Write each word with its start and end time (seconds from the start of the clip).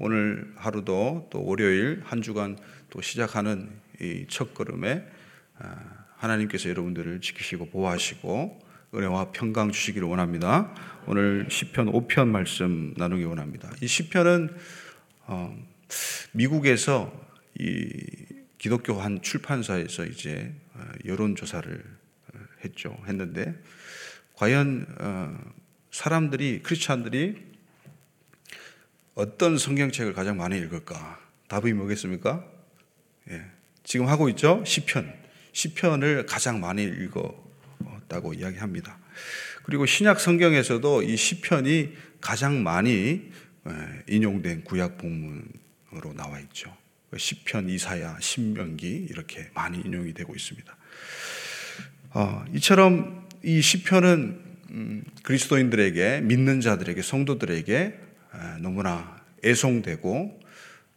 오늘 0.00 0.52
하루도 0.56 1.28
또 1.30 1.44
월요일 1.44 2.02
한 2.04 2.22
주간 2.22 2.56
또 2.90 3.02
시작하는 3.02 3.70
이 4.00 4.26
첫 4.28 4.54
걸음에 4.54 5.04
아, 5.58 6.06
하나님께서 6.16 6.68
여러분들을 6.68 7.20
지키시고 7.20 7.70
보호하시고 7.70 8.60
은혜와 8.94 9.32
평강 9.32 9.72
주시기를 9.72 10.06
원합니다. 10.06 10.72
오늘 11.06 11.46
시편 11.50 11.92
5편 11.92 12.28
말씀 12.28 12.94
나누기 12.96 13.24
원합니다. 13.24 13.70
이 13.82 13.86
시편은 13.88 14.56
어, 15.26 15.56
미국에서 16.32 17.12
이 17.58 17.90
기독교 18.58 18.94
한 19.00 19.20
출판사에서 19.20 20.04
이제 20.06 20.54
어, 20.74 20.80
여론 21.06 21.34
조사를 21.34 21.84
어, 22.34 22.38
했죠. 22.64 22.96
했는데 23.06 23.54
과연 24.34 24.86
사람들이 25.90 26.60
크리스찬들이 26.62 27.47
어떤 29.18 29.58
성경책을 29.58 30.12
가장 30.12 30.36
많이 30.36 30.56
읽을까? 30.58 31.18
답이 31.48 31.72
뭐겠습니까? 31.72 32.44
예. 33.32 33.42
지금 33.82 34.06
하고 34.06 34.28
있죠? 34.28 34.62
시편. 34.64 35.12
시편을 35.50 36.24
가장 36.24 36.60
많이 36.60 36.84
읽었다고 36.84 38.34
이야기합니다. 38.34 38.96
그리고 39.64 39.86
신약 39.86 40.20
성경에서도 40.20 41.02
이 41.02 41.16
시편이 41.16 41.94
가장 42.20 42.62
많이 42.62 43.32
예, 43.68 43.72
인용된 44.06 44.62
구약 44.62 44.98
본문으로 44.98 46.14
나와 46.14 46.38
있죠. 46.42 46.72
시편, 47.16 47.70
이사야, 47.70 48.18
신명기 48.20 49.08
이렇게 49.10 49.50
많이 49.52 49.80
인용이 49.80 50.14
되고 50.14 50.32
있습니다. 50.32 50.76
어, 52.10 52.44
이처럼 52.54 53.26
이 53.42 53.60
시편은 53.60 54.44
음, 54.70 55.04
그리스도인들에게 55.24 56.20
믿는 56.20 56.60
자들에게 56.60 57.02
성도들에게 57.02 58.07
너무나 58.60 59.20
애송되고 59.44 60.40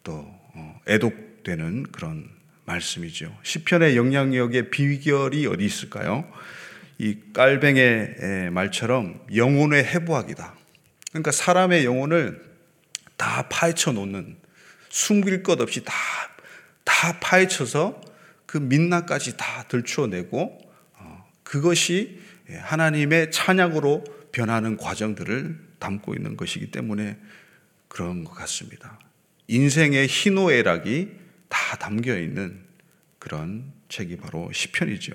또 0.04 0.14
어, 0.54 0.80
애독되는 0.88 1.92
그런 1.92 2.30
말씀이죠. 2.66 3.36
시편의 3.44 3.98
영향력의 3.98 4.70
비결이 4.72 5.48
어디 5.48 5.66
있을까요? 5.66 6.30
이 6.98 7.18
깔뱅의 7.34 8.52
말처럼 8.52 9.26
영혼의 9.36 9.84
해부학이다. 9.86 10.56
그러니까 11.10 11.32
사람의 11.32 11.86
영혼을 11.86 12.44
다 13.18 13.48
파헤쳐 13.50 13.94
놓는 13.94 14.38
숨길 14.90 15.44
것 15.44 15.60
없이 15.62 15.84
다, 15.84 15.94
다 16.84 17.20
파헤쳐서 17.20 18.02
그 18.46 18.58
민낯까지 18.58 19.38
다 19.38 19.64
들추어내고 19.68 20.60
어, 20.96 21.30
그것이 21.44 22.20
하나님의 22.50 23.32
찬양으로 23.32 24.04
변하는 24.32 24.78
과정들을 24.78 25.71
담고 25.82 26.14
있는 26.16 26.38
것이기 26.38 26.72
때문에 26.72 27.18
그런 27.90 28.24
것 28.24 28.32
같습니다. 28.34 28.98
인생의 29.48 30.08
희노애락이 30.08 31.10
다 31.50 31.76
담겨 31.76 32.18
있는 32.18 32.62
그런 33.20 33.74
책이 33.90 34.16
바로 34.18 34.50
시편이죠. 34.54 35.14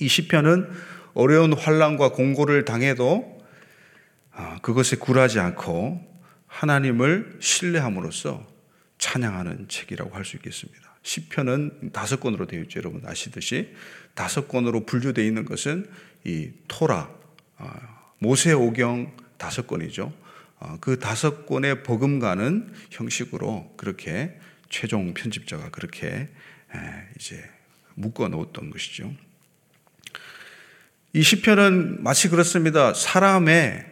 이 0.00 0.08
시편은 0.08 0.70
어려운 1.14 1.54
환란과 1.54 2.12
공고를 2.12 2.66
당해도 2.66 3.40
아, 4.32 4.58
그것에 4.60 4.96
굴하지 4.96 5.40
않고 5.40 6.06
하나님을 6.46 7.38
신뢰함으로써 7.40 8.46
찬양하는 8.98 9.68
책이라고 9.68 10.14
할 10.14 10.24
수 10.24 10.36
있겠습니다. 10.36 10.90
시편은 11.02 11.92
다섯 11.92 12.20
권으로 12.20 12.46
되어 12.46 12.60
있죠. 12.62 12.78
여러분 12.78 13.02
아시듯이 13.06 13.74
다섯 14.14 14.48
권으로 14.48 14.84
분류되어 14.84 15.24
있는 15.24 15.46
것은 15.46 15.88
이 16.24 16.50
토라, 16.68 17.10
아, 17.56 18.12
모세오경 18.18 19.16
다섯 19.40 19.66
권이죠. 19.66 20.12
어, 20.58 20.76
그 20.80 20.98
다섯 20.98 21.46
권의 21.46 21.82
버금가는 21.82 22.72
형식으로 22.90 23.74
그렇게 23.78 24.38
최종 24.68 25.14
편집자가 25.14 25.70
그렇게 25.70 26.28
이제 27.16 27.42
묶어 27.94 28.28
놓았던 28.28 28.70
것이죠. 28.70 29.12
이 31.12 31.22
시편은 31.22 32.04
마치 32.04 32.28
그렇습니다. 32.28 32.94
사람의 32.94 33.86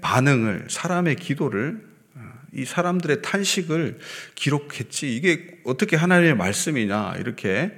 반응을, 0.00 0.66
사람의 0.68 1.16
기도를, 1.16 1.86
어, 2.14 2.20
이 2.52 2.64
사람들의 2.64 3.22
탄식을 3.22 3.98
기록했지. 4.34 5.14
이게 5.14 5.60
어떻게 5.64 5.96
하나님의 5.96 6.36
말씀이냐, 6.36 7.16
이렇게 7.18 7.72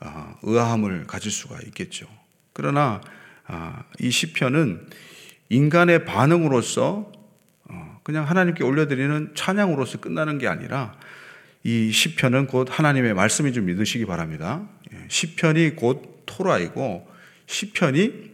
어, 0.00 0.36
의아함을 0.42 1.06
가질 1.06 1.30
수가 1.30 1.60
있겠죠. 1.66 2.06
그러나 2.52 3.00
아, 3.46 3.84
이 4.00 4.10
시편은 4.10 4.88
인간의 5.48 6.04
반응으로서 6.04 7.12
어, 7.68 8.00
그냥 8.02 8.28
하나님께 8.28 8.64
올려드리는 8.64 9.32
찬양으로서 9.34 10.00
끝나는 10.00 10.38
게 10.38 10.48
아니라 10.48 10.96
이 11.62 11.90
시편은 11.90 12.46
곧 12.46 12.68
하나님의 12.70 13.14
말씀이 13.14 13.52
좀 13.52 13.66
믿으시기 13.66 14.04
바랍니다. 14.04 14.68
예, 14.92 14.98
시편이 15.08 15.76
곧 15.76 16.22
토라이고 16.26 17.08
시편이 17.46 18.32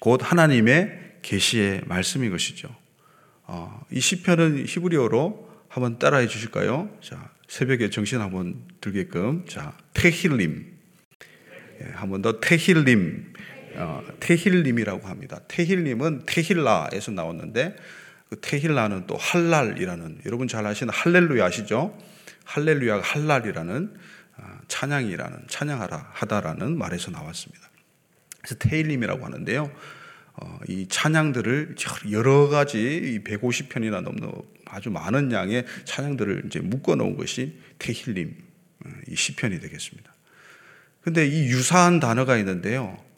곧 0.00 0.20
하나님의 0.22 1.18
계시의 1.22 1.82
말씀인 1.86 2.30
것이죠. 2.30 2.74
어, 3.44 3.84
이 3.90 4.00
시편은 4.00 4.64
히브리어로 4.66 5.48
한번 5.68 5.98
따라해 5.98 6.26
주실까요? 6.26 6.90
자, 7.00 7.30
새벽에 7.46 7.90
정신 7.90 8.20
한번 8.20 8.62
들게끔 8.80 9.44
자, 9.46 9.76
테힐림 9.94 10.72
예, 11.82 11.90
한번 11.92 12.22
더 12.22 12.40
테힐림 12.40 13.29
어, 13.80 14.04
테힐림이라고 14.20 15.08
합니다. 15.08 15.40
테힐림은 15.48 16.24
테힐라에서 16.26 17.12
나왔는데 17.12 17.76
그 18.28 18.40
테힐라는 18.40 19.06
또 19.06 19.16
할랄이라는 19.16 20.20
여러분 20.26 20.48
잘 20.48 20.66
아시는 20.66 20.92
할렐루야 20.92 21.46
아시죠? 21.46 21.98
할렐루야가 22.44 23.02
할랄이라는 23.02 23.94
어, 24.36 24.44
찬양이라는 24.68 25.44
찬양하라 25.48 26.10
하다라는 26.12 26.76
말에서 26.76 27.10
나왔습니다. 27.10 27.70
그래서 28.38 28.54
테힐림이라고 28.56 29.24
하는데요. 29.24 29.72
어, 30.34 30.58
이 30.68 30.86
찬양들을 30.88 31.76
여러 32.10 32.48
가지 32.48 33.20
150편이나 33.24 34.02
넘는 34.02 34.30
아주 34.66 34.90
많은 34.90 35.32
양의 35.32 35.66
찬양들을 35.84 36.44
이제 36.46 36.60
묶어 36.60 36.96
놓은 36.96 37.16
것이 37.16 37.58
테힐림 37.78 38.36
어, 38.84 38.90
이 39.08 39.16
시편이 39.16 39.58
되겠습니다. 39.60 40.14
근데 41.02 41.26
이 41.26 41.46
유사한 41.46 41.98
단어가 41.98 42.36
있는데요. 42.36 43.09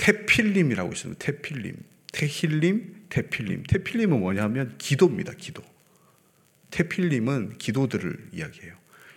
테필림이라고 0.00 0.92
있습니다. 0.92 1.18
테필림. 1.18 1.76
테힐림, 2.12 3.04
테필림. 3.10 3.64
테필림은 3.68 4.18
뭐냐면 4.18 4.74
기도입니다. 4.78 5.34
기도. 5.34 5.62
테필림은 6.70 7.58
기도들을 7.58 8.30
이야기해요. 8.32 8.74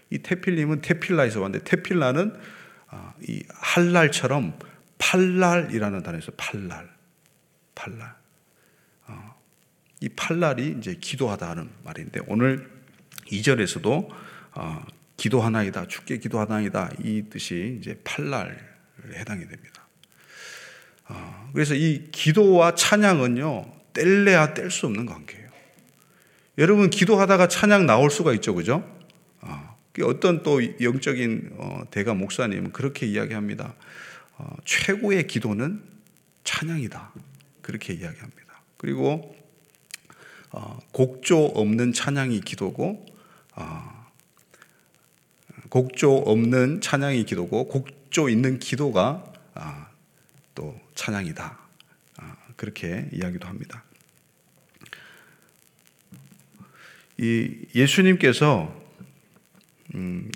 이 0.10 0.20
테필림은 0.20 0.82
테필라에서 0.82 1.42
왔는데 1.42 1.64
테필라는 1.64 2.36
아, 2.88 3.14
이 3.22 3.44
할랄처럼 3.50 4.60
팔랄이라는 4.98 6.04
단어에서 6.04 6.34
팔랄, 6.34 6.90
팔랄. 7.76 8.16
어, 9.08 9.36
이 10.02 10.10
팔랄이 10.10 10.76
이제 10.80 10.96
기도하다는 11.00 11.70
말인데 11.84 12.20
오늘 12.28 12.70
2절에서도 13.28 14.10
어, 14.56 14.86
기도하나이다, 15.16 15.88
죽게 15.88 16.18
기도하나이다 16.18 16.92
이 17.04 17.24
뜻이 17.30 17.78
이제 17.80 18.00
팔랄에 18.04 18.58
해당이 19.14 19.48
됩니다. 19.48 19.83
아, 21.06 21.50
그래서 21.54 21.76
이 21.76 22.10
기도와 22.12 22.76
찬양은요, 22.76 23.66
뗄래야 23.94 24.54
뗄 24.54 24.72
수 24.72 24.86
없는 24.86 25.06
관계예요. 25.06 25.50
여러분, 26.58 26.90
기도하다가 26.90 27.48
찬양 27.48 27.86
나올 27.86 28.10
수가 28.10 28.34
있죠, 28.34 28.54
그죠? 28.56 28.88
아, 29.42 29.76
어떤 30.04 30.44
또 30.44 30.62
영적인 30.82 31.52
어, 31.58 31.82
대가 31.92 32.14
목사님은 32.14 32.72
그렇게 32.72 33.06
이야기합니다. 33.06 33.76
어, 34.38 34.56
최고의 34.66 35.28
기도는 35.28 35.84
찬양이다. 36.44 37.14
그렇게 37.62 37.94
이야기합니다. 37.94 38.62
그리고 38.78 39.36
어, 40.52 40.80
곡조 40.92 41.46
없는 41.56 41.94
찬양이 41.94 42.42
기도고, 42.42 43.06
곡조 45.70 46.18
없는 46.28 46.82
찬양이 46.82 47.24
기도고, 47.26 47.68
곡조 47.68 48.30
있는 48.30 48.60
기도가 48.60 49.24
또 50.54 50.80
찬양이다. 50.96 51.60
아, 52.18 52.36
그렇게 52.56 53.10
이야기도 53.12 53.48
합니다. 53.48 53.84
이 57.18 57.50
예수님께서 57.76 58.82
음, 59.96 60.32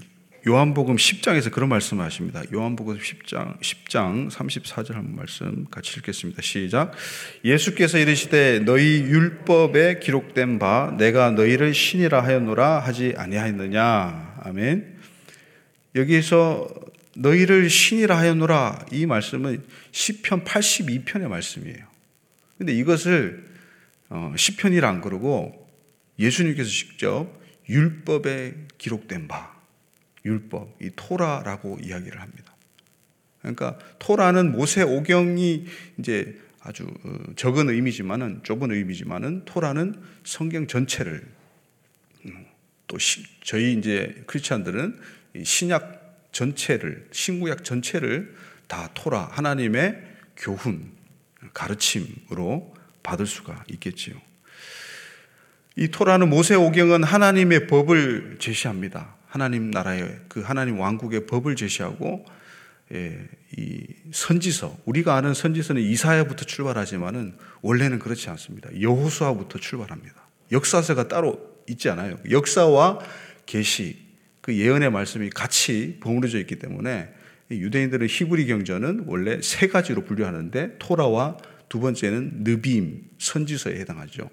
요한복음 0.48 0.96
10장에서 0.96 1.52
그런 1.52 1.68
말씀을 1.68 2.06
하십니다. 2.06 2.42
요한복음 2.54 2.98
10장 3.00 3.60
10장 3.60 4.32
34절 4.32 4.94
한 4.94 5.16
말씀 5.16 5.66
같이 5.70 5.98
읽겠습니다. 5.98 6.42
시작. 6.42 6.94
예수께서 7.44 7.98
이르시되 7.98 8.60
너희 8.60 9.02
율법에 9.02 10.00
기록된 10.00 10.58
바 10.58 10.96
내가 10.98 11.32
너희를 11.32 11.74
신이라 11.74 12.24
하였노라 12.24 12.80
하지 12.80 13.14
아니하였느냐. 13.18 14.42
아멘. 14.44 14.96
여기서 15.96 16.68
너희를 17.18 17.70
신이라 17.70 18.18
하였노라 18.18 18.86
이 18.92 19.06
말씀은 19.06 19.64
시편 19.92 20.44
82편의 20.44 21.28
말씀이에요. 21.28 21.88
근데 22.58 22.74
이것을 22.74 23.46
어, 24.10 24.34
시편이라 24.38 24.88
안 24.88 25.02
그러고 25.02 25.68
예수님께서 26.20 26.70
직접 26.70 27.30
율법에 27.70 28.68
기록된 28.78 29.28
바, 29.28 29.60
율법, 30.26 30.78
이 30.82 30.92
토라라고 30.96 31.80
이야기를 31.82 32.22
합니다. 32.22 32.56
그러니까 33.42 33.78
토라는 34.00 34.52
모세 34.52 34.82
오경이 34.82 35.66
이제 36.00 36.40
아주 36.62 36.86
어, 37.04 37.18
적은 37.36 37.70
의미지만은 37.70 38.42
좁은 38.44 38.72
의미지만은 38.72 39.46
토라는 39.46 40.02
성경 40.24 40.68
전체를 40.68 41.28
음, 42.26 42.46
또 42.88 42.98
시, 42.98 43.24
저희 43.44 43.74
이제 43.74 44.24
크리스천들은 44.28 45.00
신약 45.44 46.07
전체를 46.32 47.08
신구약 47.12 47.64
전체를 47.64 48.36
다 48.68 48.90
토라 48.94 49.30
하나님의 49.32 50.02
교훈 50.36 50.92
가르침으로 51.54 52.74
받을 53.04 53.26
수가 53.26 53.64
있겠지요. 53.70 54.16
이 55.76 55.90
토라는 55.90 56.30
모세 56.30 56.56
오경은 56.56 57.04
하나님의 57.04 57.68
법을 57.68 58.38
제시합니다. 58.40 59.16
하나님 59.28 59.72
나라의 59.72 60.20
그 60.28 60.42
하나님 60.42 60.80
왕국의 60.80 61.28
법을 61.28 61.56
제시하고 61.56 62.26
예, 62.94 63.28
이 63.56 63.86
선지서 64.12 64.78
우리가 64.86 65.16
아는 65.16 65.34
선지서는 65.34 65.82
이사야부터 65.82 66.46
출발하지만은 66.46 67.38
원래는 67.62 68.00
그렇지 68.00 68.30
않습니다. 68.30 68.70
여호수아부터 68.80 69.60
출발합니다. 69.60 70.16
역사서가 70.52 71.08
따로 71.10 71.58
있지 71.68 71.90
않아요. 71.90 72.18
역사와 72.30 73.00
계시 73.46 74.07
그 74.48 74.56
예언의 74.56 74.92
말씀이 74.92 75.30
같이 75.30 75.98
버무려져 76.00 76.40
있기 76.40 76.56
때문에 76.56 77.10
유대인들은 77.52 78.08
히브리 78.10 78.48
경전은 78.48 79.04
원래 79.06 79.42
세 79.42 79.68
가지로 79.68 80.06
분류하는데 80.06 80.78
토라와 80.80 81.36
두 81.68 81.82
번째는 81.82 82.46
느빔 82.46 83.10
선지서에 83.18 83.78
해당하죠. 83.82 84.30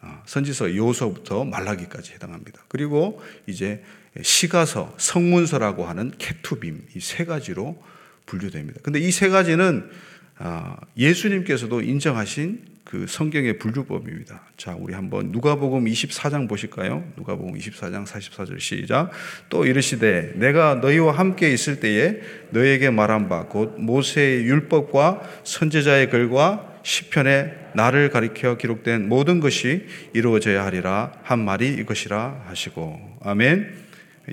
아, 0.00 0.22
선지서 0.26 0.76
여호수아부터 0.76 1.44
말라기까지 1.44 2.12
해당합니다. 2.12 2.62
그리고 2.68 3.20
이제 3.48 3.82
시가서, 4.22 4.94
성문서라고 4.98 5.86
하는 5.86 6.12
케투빔 6.18 6.86
이 6.94 7.00
세 7.00 7.24
가지로 7.24 7.82
분류됩니다. 8.26 8.78
근데 8.84 9.00
이 9.00 9.10
세 9.10 9.28
가지는 9.28 9.90
아, 10.38 10.76
예수님께서도 10.96 11.82
인정하신 11.82 12.62
그 12.92 13.06
성경의 13.08 13.56
분류법입니다. 13.58 14.42
자, 14.58 14.76
우리 14.78 14.92
한번 14.92 15.32
누가복음 15.32 15.86
24장 15.86 16.46
보실까요? 16.46 17.02
누가복음 17.16 17.54
24장 17.54 18.04
44절 18.04 18.60
시작. 18.60 19.10
또 19.48 19.64
이르시되 19.64 20.34
내가 20.34 20.74
너희와 20.74 21.12
함께 21.12 21.50
있을 21.54 21.80
때에 21.80 22.20
너희에게 22.50 22.90
말한 22.90 23.30
바 23.30 23.48
곧 23.48 23.80
모세의 23.80 24.44
율법과 24.44 25.22
선제자의 25.42 26.10
글과 26.10 26.80
시편에 26.82 27.54
나를 27.74 28.10
가리켜 28.10 28.58
기록된 28.58 29.08
모든 29.08 29.40
것이 29.40 29.86
이루어져야 30.12 30.62
하리라 30.66 31.12
한 31.22 31.42
말이 31.42 31.68
이것이라 31.68 32.44
하시고 32.46 33.20
아멘. 33.22 33.74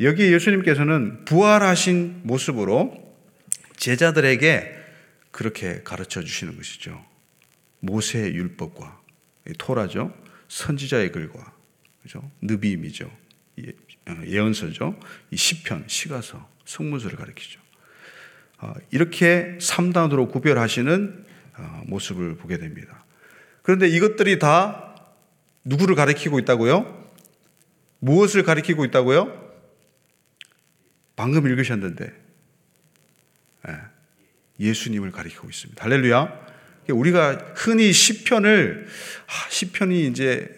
여기 0.01 0.33
예수님께서는 0.33 1.23
부활하신 1.23 2.23
모습으로 2.23 2.93
제자들에게 3.77 4.75
그렇게 5.31 5.79
가르쳐 5.85 6.21
주시는 6.21 6.57
것이죠. 6.57 7.08
모세의 7.79 8.33
율법과 8.35 9.01
토라죠. 9.57 10.13
선지자의 10.47 11.11
글과 11.11 11.53
그죠? 12.01 12.29
느비임이죠. 12.41 13.09
예, 13.59 13.73
어, 14.09 14.21
예언서죠. 14.25 14.99
이 15.31 15.37
시편, 15.37 15.85
시가서, 15.87 16.49
성문서를 16.65 17.17
가리키죠. 17.17 17.59
어, 18.59 18.73
이렇게 18.91 19.57
3단으로 19.59 20.31
구별하시는 20.31 21.25
어, 21.57 21.83
모습을 21.87 22.37
보게 22.37 22.57
됩니다. 22.57 23.05
그런데 23.61 23.87
이것들이 23.87 24.39
다 24.39 24.95
누구를 25.65 25.95
가리키고 25.95 26.39
있다고요? 26.39 27.11
무엇을 27.99 28.43
가리키고 28.43 28.85
있다고요? 28.85 29.49
방금 31.15 31.47
읽으셨는데 31.47 32.13
예, 33.67 33.73
예수님을 34.59 35.11
가리키고 35.11 35.49
있습니다. 35.49 35.83
할렐루야. 35.83 36.48
우리가 36.93 37.53
흔히 37.55 37.91
시편을 37.91 38.87
아, 39.27 39.49
시편이 39.49 40.07
이제 40.07 40.49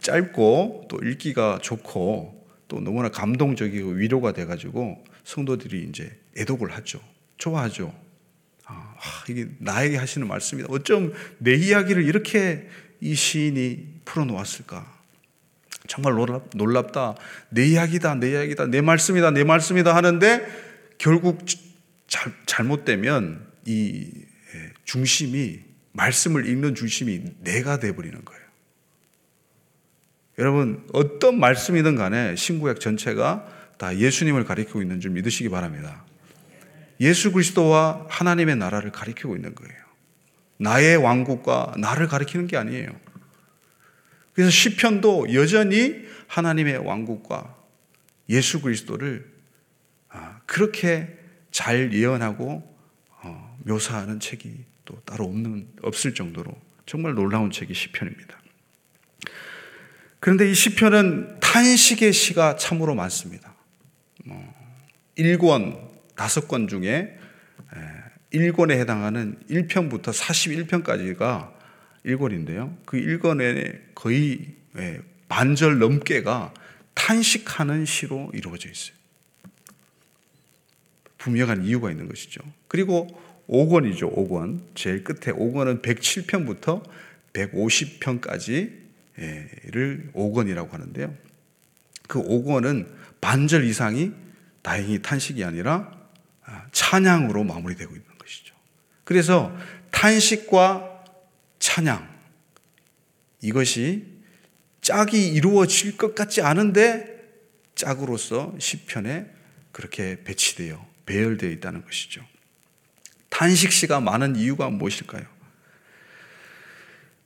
짧고 0.00 0.86
또 0.88 0.98
읽기가 1.02 1.58
좋고 1.62 2.46
또 2.68 2.80
너무나 2.80 3.08
감동적이고 3.08 3.90
위로가 3.90 4.32
돼가지고 4.32 5.04
성도들이 5.24 5.86
이제 5.88 6.10
애독을 6.36 6.72
하죠. 6.72 7.00
좋아하죠. 7.38 7.94
아, 8.64 8.94
이게 9.28 9.46
나에게 9.58 9.96
하시는 9.96 10.26
말씀이다. 10.26 10.68
어쩜 10.70 11.12
내 11.38 11.54
이야기를 11.54 12.04
이렇게 12.04 12.68
이 13.00 13.14
시인이 13.14 14.00
풀어놓았을까? 14.04 14.96
정말 15.86 16.14
놀랍, 16.54 16.92
다내 16.92 17.66
이야기다, 17.66 18.16
내 18.16 18.32
이야기다, 18.32 18.66
내 18.66 18.80
말씀이다, 18.80 19.30
내 19.30 19.44
말씀이다 19.44 19.94
하는데 19.94 20.46
결국 20.98 21.44
잘, 22.08 22.32
잘못되면 22.46 23.46
이 23.66 24.10
중심이 24.84 25.60
말씀을 25.96 26.46
읽는 26.46 26.74
중심이 26.74 27.22
내가 27.40 27.78
돼버리는 27.80 28.24
거예요. 28.24 28.46
여러분 30.38 30.86
어떤 30.92 31.40
말씀이든 31.40 31.96
간에 31.96 32.36
신구약 32.36 32.80
전체가 32.80 33.46
다 33.78 33.96
예수님을 33.96 34.44
가리키고 34.44 34.82
있는 34.82 35.00
줄 35.00 35.12
믿으시기 35.12 35.48
바랍니다. 35.48 36.04
예수 37.00 37.32
그리스도와 37.32 38.06
하나님의 38.08 38.56
나라를 38.56 38.92
가리키고 38.92 39.34
있는 39.34 39.54
거예요. 39.54 39.74
나의 40.58 40.96
왕국과 40.96 41.74
나를 41.78 42.08
가리키는 42.08 42.46
게 42.46 42.56
아니에요. 42.56 42.88
그래서 44.32 44.50
시편도 44.50 45.34
여전히 45.34 46.04
하나님의 46.28 46.78
왕국과 46.78 47.56
예수 48.28 48.60
그리스도를 48.60 49.30
아, 50.08 50.40
그렇게 50.46 51.18
잘 51.50 51.92
예언하고 51.92 52.76
어, 53.22 53.58
묘사하는 53.64 54.20
책이 54.20 54.64
또 54.86 54.98
따로 55.04 55.26
없는 55.26 55.68
없을 55.82 56.14
정도로 56.14 56.50
정말 56.86 57.14
놀라운 57.14 57.50
책이 57.50 57.74
시편입니다. 57.74 58.40
그런데 60.20 60.50
이 60.50 60.54
시편은 60.54 61.40
탄식의 61.40 62.12
시가 62.12 62.56
참으로 62.56 62.94
많습니다. 62.94 63.54
1권, 65.16 65.70
뭐, 65.70 66.04
5권 66.16 66.68
중에 66.68 67.18
1권에 68.32 68.72
해당하는 68.72 69.38
1편부터 69.50 70.12
41편까지가 70.12 71.52
1권인데요. 72.06 72.76
그 72.86 72.96
1권에 72.96 73.94
거의 73.94 74.54
반절 75.28 75.78
넘게가 75.78 76.54
탄식하는 76.94 77.84
시로 77.84 78.30
이루어져 78.32 78.70
있어요. 78.70 78.96
분명한 81.18 81.64
이유가 81.64 81.90
있는 81.90 82.08
것이죠. 82.08 82.40
그리고 82.68 83.08
5권이죠, 83.48 84.14
5권. 84.14 84.60
제일 84.74 85.04
끝에 85.04 85.32
5권은 85.32 85.82
107편부터 85.82 86.82
150편까지를 87.32 90.12
5권이라고 90.12 90.70
하는데요. 90.70 91.14
그 92.08 92.22
5권은 92.22 92.88
반절 93.20 93.64
이상이 93.64 94.12
다행히 94.62 95.00
탄식이 95.00 95.44
아니라 95.44 95.92
아, 96.44 96.66
찬양으로 96.72 97.44
마무리되고 97.44 97.94
있는 97.94 98.06
것이죠. 98.18 98.54
그래서 99.04 99.56
탄식과 99.90 101.04
찬양, 101.58 102.08
이것이 103.42 104.04
짝이 104.80 105.28
이루어질 105.28 105.96
것 105.96 106.14
같지 106.14 106.42
않은데 106.42 107.14
짝으로서 107.74 108.54
시편에 108.58 109.26
그렇게 109.72 110.22
배치되어 110.24 110.86
배열되어 111.06 111.50
있다는 111.50 111.84
것이죠. 111.84 112.24
탄식 113.36 113.70
시가 113.70 114.00
많은 114.00 114.34
이유가 114.36 114.70
무엇일까요? 114.70 115.22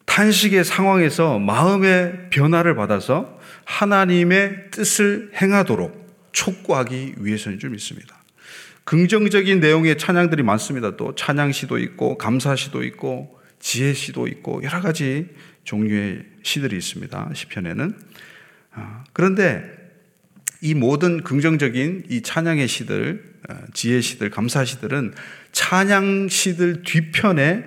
탄식의 0.07 0.65
상황에서 0.65 1.39
마음의 1.39 2.31
변화를 2.31 2.75
받아서 2.75 3.39
하나님의 3.65 4.73
뜻을 4.73 5.31
행하도록 5.41 6.33
촉구하기 6.33 7.15
위해서인 7.19 7.61
줄 7.61 7.71
믿습니다. 7.71 8.21
긍정적인 8.83 9.61
내용의 9.61 9.99
찬양들이 9.99 10.43
많습니다. 10.43 10.97
또 10.97 11.15
찬양시도 11.15 11.79
있고 11.79 12.19
감사시도 12.19 12.83
있고 12.83 13.39
지혜시도 13.61 14.27
있고 14.27 14.65
여러 14.65 14.81
가지 14.81 15.29
종류의 15.63 16.25
시들이 16.43 16.77
있습니다. 16.77 17.31
시편에는. 17.35 17.97
아, 18.73 19.05
그런데 19.13 19.63
이 20.61 20.75
모든 20.75 21.23
긍정적인 21.23 22.07
이 22.09 22.23
찬양의 22.23 22.67
시들, 22.67 23.30
어, 23.30 23.30
지혜 23.75 24.01
시들, 24.01 24.31
감사 24.31 24.65
시들은 24.65 25.15
찬양 25.53 26.29
시들 26.29 26.83
뒤편에 26.83 27.65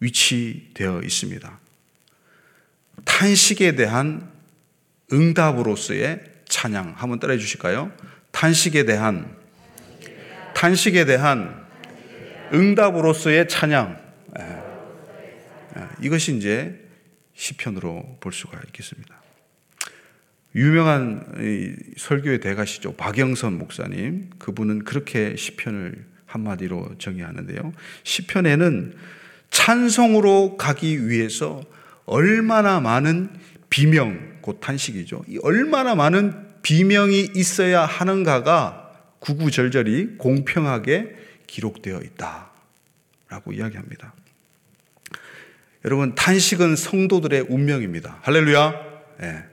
위치되어 0.00 1.02
있습니다. 1.02 1.60
탄식에 3.04 3.76
대한 3.76 4.30
응답으로서의 5.12 6.24
찬양 6.48 6.94
한번 6.96 7.20
따라해 7.20 7.38
주실까요? 7.38 7.92
탄식에 8.32 8.84
대한 8.84 9.36
탄식에 10.54 11.04
대한 11.04 11.66
응답으로서의 12.52 13.48
찬양 13.48 13.98
예. 14.38 14.42
예, 15.76 15.88
이것이 16.02 16.36
이제 16.36 16.88
시편으로 17.34 18.18
볼 18.20 18.32
수가 18.32 18.60
있겠습니다. 18.66 19.19
유명한 20.54 21.24
설교의 21.96 22.40
대가시죠. 22.40 22.94
박영선 22.96 23.58
목사님. 23.58 24.30
그분은 24.38 24.84
그렇게 24.84 25.36
시편을 25.36 26.04
한마디로 26.26 26.96
정의하는데요. 26.98 27.72
시편에는 28.04 28.94
찬송으로 29.50 30.56
가기 30.56 31.08
위해서 31.08 31.62
얼마나 32.04 32.80
많은 32.80 33.30
비명, 33.68 34.38
곧 34.40 34.60
탄식이죠. 34.60 35.24
얼마나 35.42 35.94
많은 35.94 36.34
비명이 36.62 37.30
있어야 37.34 37.84
하는가가 37.84 38.90
구구절절히 39.20 40.16
공평하게 40.18 41.16
기록되어 41.46 42.00
있다. 42.00 42.50
라고 43.28 43.52
이야기합니다. 43.52 44.14
여러분, 45.84 46.14
탄식은 46.14 46.76
성도들의 46.76 47.46
운명입니다. 47.48 48.18
할렐루야. 48.22 48.74
네. 49.20 49.49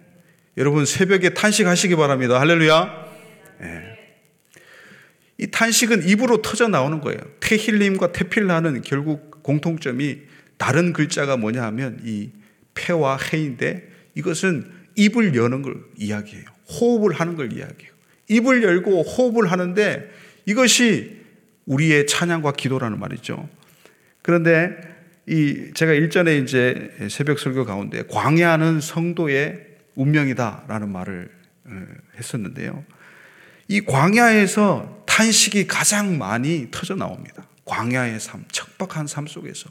여러분, 0.58 0.86
새벽에 0.86 1.36
탄식하시기 1.36 1.96
바랍니다. 1.96 2.40
할렐루야. 2.40 3.06
네. 3.62 3.98
이 5.38 5.48
탄식은 5.52 6.10
입으로 6.10 6.42
터져 6.42 6.68
나오는 6.68 7.00
거예요. 7.00 7.20
태힐림과 7.40 8.12
태필라는 8.12 8.82
결국 8.82 9.44
공통점이 9.44 10.22
다른 10.58 10.94
글자가 10.94 11.38
뭐냐 11.38 11.62
하면 11.62 12.00
이 12.04 12.32
폐와 12.74 13.18
해인데 13.18 13.88
이것은 14.16 14.72
입을 14.96 15.36
여는 15.36 15.62
걸 15.62 15.76
이야기해요. 15.96 16.46
호흡을 16.72 17.14
하는 17.14 17.36
걸 17.36 17.54
이야기해요. 17.54 17.94
입을 18.28 18.64
열고 18.64 19.04
호흡을 19.04 19.52
하는데 19.52 20.10
이것이 20.48 21.22
우리의 21.68 22.08
찬양과 22.08 22.54
기도라는 22.54 23.00
말이죠. 23.00 23.48
그런데 24.24 24.76
이 25.28 25.72
제가 25.76 25.94
일전에 25.94 26.40
이제 26.40 26.90
새벽 27.12 27.38
설교 27.38 27.66
가운데 27.66 28.04
광야는 28.10 28.82
성도의 28.82 29.67
운명이다라는 29.98 30.90
말을 30.90 31.30
어, 31.66 31.86
했었는데요. 32.18 32.86
이 33.68 33.82
광야에서 33.82 35.04
탄식이 35.06 35.68
가장 35.68 36.18
많이 36.18 36.70
터져 36.72 36.96
나옵니다. 36.96 37.46
광야의 37.66 38.20
삶, 38.20 38.46
척박한 38.50 39.08
삶 39.08 39.28
속에서 39.28 39.70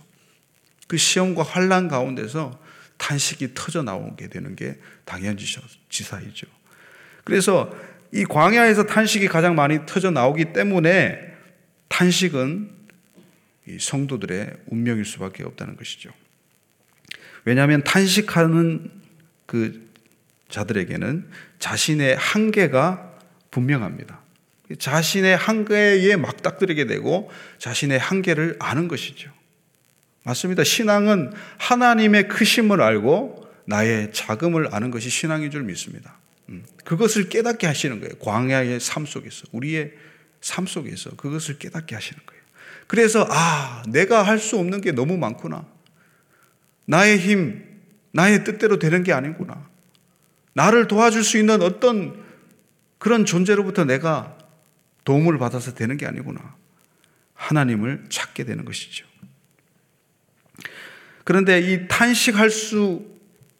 그 0.86 0.98
시험과 0.98 1.42
환란 1.42 1.88
가운데서 1.88 2.60
탄식이 2.98 3.54
터져 3.54 3.82
나오게 3.82 4.28
되는 4.28 4.54
게 4.56 4.78
당연지사이죠. 5.04 6.46
그래서 7.24 7.74
이 8.12 8.24
광야에서 8.24 8.84
탄식이 8.84 9.28
가장 9.28 9.54
많이 9.54 9.86
터져 9.86 10.10
나오기 10.10 10.52
때문에 10.52 11.34
탄식은 11.88 12.70
성도들의 13.80 14.52
운명일 14.66 15.04
수밖에 15.04 15.44
없다는 15.44 15.76
것이죠. 15.76 16.10
왜냐하면 17.44 17.82
탄식하는 17.84 18.90
그 19.46 19.85
자들에게는 20.48 21.28
자신의 21.58 22.16
한계가 22.16 23.18
분명합니다. 23.50 24.20
자신의 24.78 25.36
한계에 25.36 26.16
막닥뜨리게 26.16 26.86
되고 26.86 27.30
자신의 27.58 27.98
한계를 27.98 28.56
아는 28.58 28.88
것이죠. 28.88 29.30
맞습니다. 30.24 30.64
신앙은 30.64 31.32
하나님의 31.58 32.28
크심을 32.28 32.82
알고 32.82 33.48
나의 33.66 34.12
자금을 34.12 34.74
아는 34.74 34.90
것이 34.90 35.08
신앙인 35.08 35.50
줄 35.50 35.62
믿습니다. 35.62 36.18
음, 36.48 36.64
그것을 36.84 37.28
깨닫게 37.28 37.66
하시는 37.66 38.00
거예요. 38.00 38.14
광야의 38.16 38.80
삶 38.80 39.06
속에서, 39.06 39.46
우리의 39.52 39.92
삶 40.40 40.66
속에서 40.66 41.10
그것을 41.10 41.58
깨닫게 41.58 41.94
하시는 41.94 42.20
거예요. 42.24 42.42
그래서, 42.86 43.26
아, 43.30 43.82
내가 43.88 44.22
할 44.22 44.38
수 44.38 44.58
없는 44.58 44.80
게 44.80 44.92
너무 44.92 45.16
많구나. 45.16 45.64
나의 46.86 47.18
힘, 47.18 47.64
나의 48.12 48.44
뜻대로 48.44 48.78
되는 48.78 49.02
게 49.02 49.12
아니구나. 49.12 49.68
나를 50.56 50.88
도와줄 50.88 51.22
수 51.22 51.36
있는 51.36 51.60
어떤 51.60 52.24
그런 52.96 53.26
존재로부터 53.26 53.84
내가 53.84 54.38
도움을 55.04 55.38
받아서 55.38 55.74
되는 55.74 55.98
게 55.98 56.06
아니구나. 56.06 56.56
하나님을 57.34 58.06
찾게 58.08 58.44
되는 58.44 58.64
것이죠. 58.64 59.06
그런데 61.24 61.60
이 61.60 61.86
탄식할 61.88 62.48
수 62.48 63.04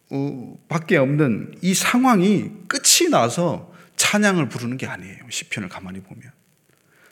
어, 0.09 0.57
밖에 0.67 0.97
없는 0.97 1.53
이 1.61 1.75
상황이 1.75 2.49
끝이 2.67 3.09
나서 3.11 3.71
찬양을 3.95 4.49
부르는 4.49 4.77
게 4.77 4.87
아니에요. 4.87 5.19
시편을 5.29 5.69
가만히 5.69 6.01
보면. 6.01 6.31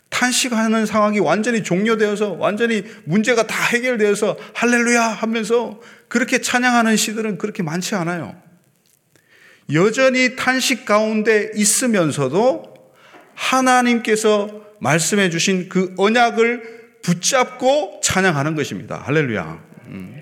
탄식하는 0.10 0.88
상황이 0.88 1.20
완전히 1.20 1.62
종료되어서 1.62 2.32
완전히 2.34 2.84
문제가 3.04 3.46
다 3.46 3.63
해결되어서 3.65 4.38
할렐루야 4.56 5.04
하면서 5.04 5.80
그렇게 6.08 6.42
찬양하는 6.42 6.96
시들은 6.98 7.38
그렇게 7.38 7.62
많지 7.62 7.94
않아요. 7.94 8.45
여전히 9.74 10.36
탄식 10.36 10.86
가운데 10.86 11.51
있으면서도 11.55 12.75
하나님께서 13.34 14.63
말씀해 14.79 15.29
주신 15.29 15.69
그 15.69 15.93
언약을 15.98 17.00
붙잡고 17.01 18.01
찬양하는 18.03 18.55
것입니다. 18.55 18.98
할렐루야. 18.98 19.63
음. 19.88 20.22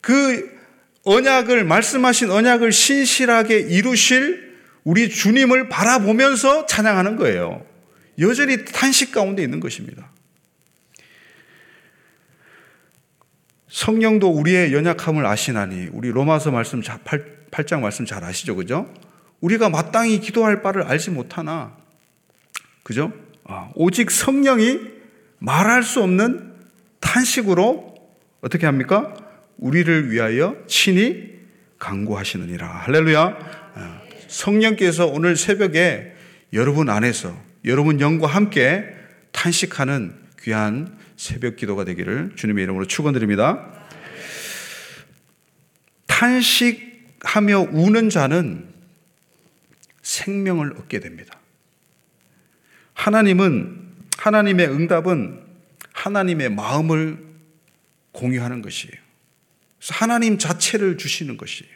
그 0.00 0.56
언약을 1.04 1.64
말씀하신 1.64 2.30
언약을 2.30 2.72
신실하게 2.72 3.60
이루실 3.60 4.56
우리 4.84 5.08
주님을 5.08 5.68
바라보면서 5.68 6.66
찬양하는 6.66 7.16
거예요. 7.16 7.64
여전히 8.18 8.64
탄식 8.64 9.12
가운데 9.12 9.42
있는 9.42 9.60
것입니다. 9.60 10.10
성령도 13.68 14.30
우리의 14.30 14.72
연약함을 14.72 15.26
아시나니 15.26 15.88
우리 15.92 16.10
로마서 16.10 16.50
말씀 16.50 16.80
8, 16.80 17.35
장 17.66 17.80
말씀 17.80 18.04
잘 18.04 18.24
아시죠? 18.24 18.56
그죠? 18.56 18.92
우리가 19.40 19.68
마땅히 19.68 20.20
기도할 20.20 20.62
바를 20.62 20.82
알지 20.82 21.10
못하나 21.10 21.76
그죠? 22.82 23.12
아, 23.44 23.70
오직 23.74 24.10
성령이 24.10 24.80
말할 25.38 25.82
수 25.82 26.02
없는 26.02 26.54
탄식으로 27.00 27.94
어떻게 28.40 28.66
합니까? 28.66 29.14
우리를 29.58 30.10
위하여 30.10 30.56
친히 30.66 31.34
강구하시느니라. 31.78 32.66
할렐루야. 32.66 33.38
아, 33.74 34.00
성령께서 34.28 35.06
오늘 35.06 35.36
새벽에 35.36 36.14
여러분 36.52 36.88
안에서 36.88 37.36
여러분 37.64 38.00
영과 38.00 38.26
함께 38.26 38.84
탄식하는 39.32 40.14
귀한 40.42 40.96
새벽 41.16 41.56
기도가 41.56 41.84
되기를 41.84 42.32
주님의 42.36 42.64
이름으로 42.64 42.86
축원드립니다. 42.86 43.66
탄식 46.06 46.85
하며 47.26 47.60
우는 47.60 48.08
자는 48.08 48.72
생명을 50.02 50.74
얻게 50.78 51.00
됩니다. 51.00 51.38
하나님은 52.94 53.94
하나님의 54.16 54.68
응답은 54.68 55.44
하나님의 55.92 56.50
마음을 56.50 57.18
공유하는 58.12 58.62
것이에요. 58.62 58.94
하나님 59.90 60.38
자체를 60.38 60.96
주시는 60.96 61.36
것이에요. 61.36 61.74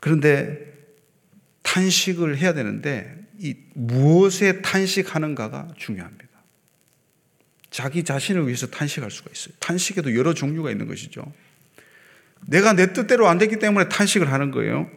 그런데 0.00 0.72
탄식을 1.62 2.38
해야 2.38 2.54
되는데 2.54 3.16
이 3.38 3.56
무엇에 3.74 4.62
탄식하는가가 4.62 5.74
중요합니다. 5.76 6.24
자기 7.70 8.04
자신을 8.04 8.46
위해서 8.46 8.68
탄식할 8.68 9.10
수가 9.10 9.30
있어요. 9.32 9.54
탄식에도 9.58 10.14
여러 10.14 10.32
종류가 10.32 10.70
있는 10.70 10.86
것이죠. 10.86 11.24
내가 12.46 12.72
내 12.74 12.92
뜻대로 12.92 13.28
안 13.28 13.38
됐기 13.38 13.58
때문에 13.58 13.88
탄식을 13.88 14.30
하는 14.32 14.50
거예요. 14.50 14.90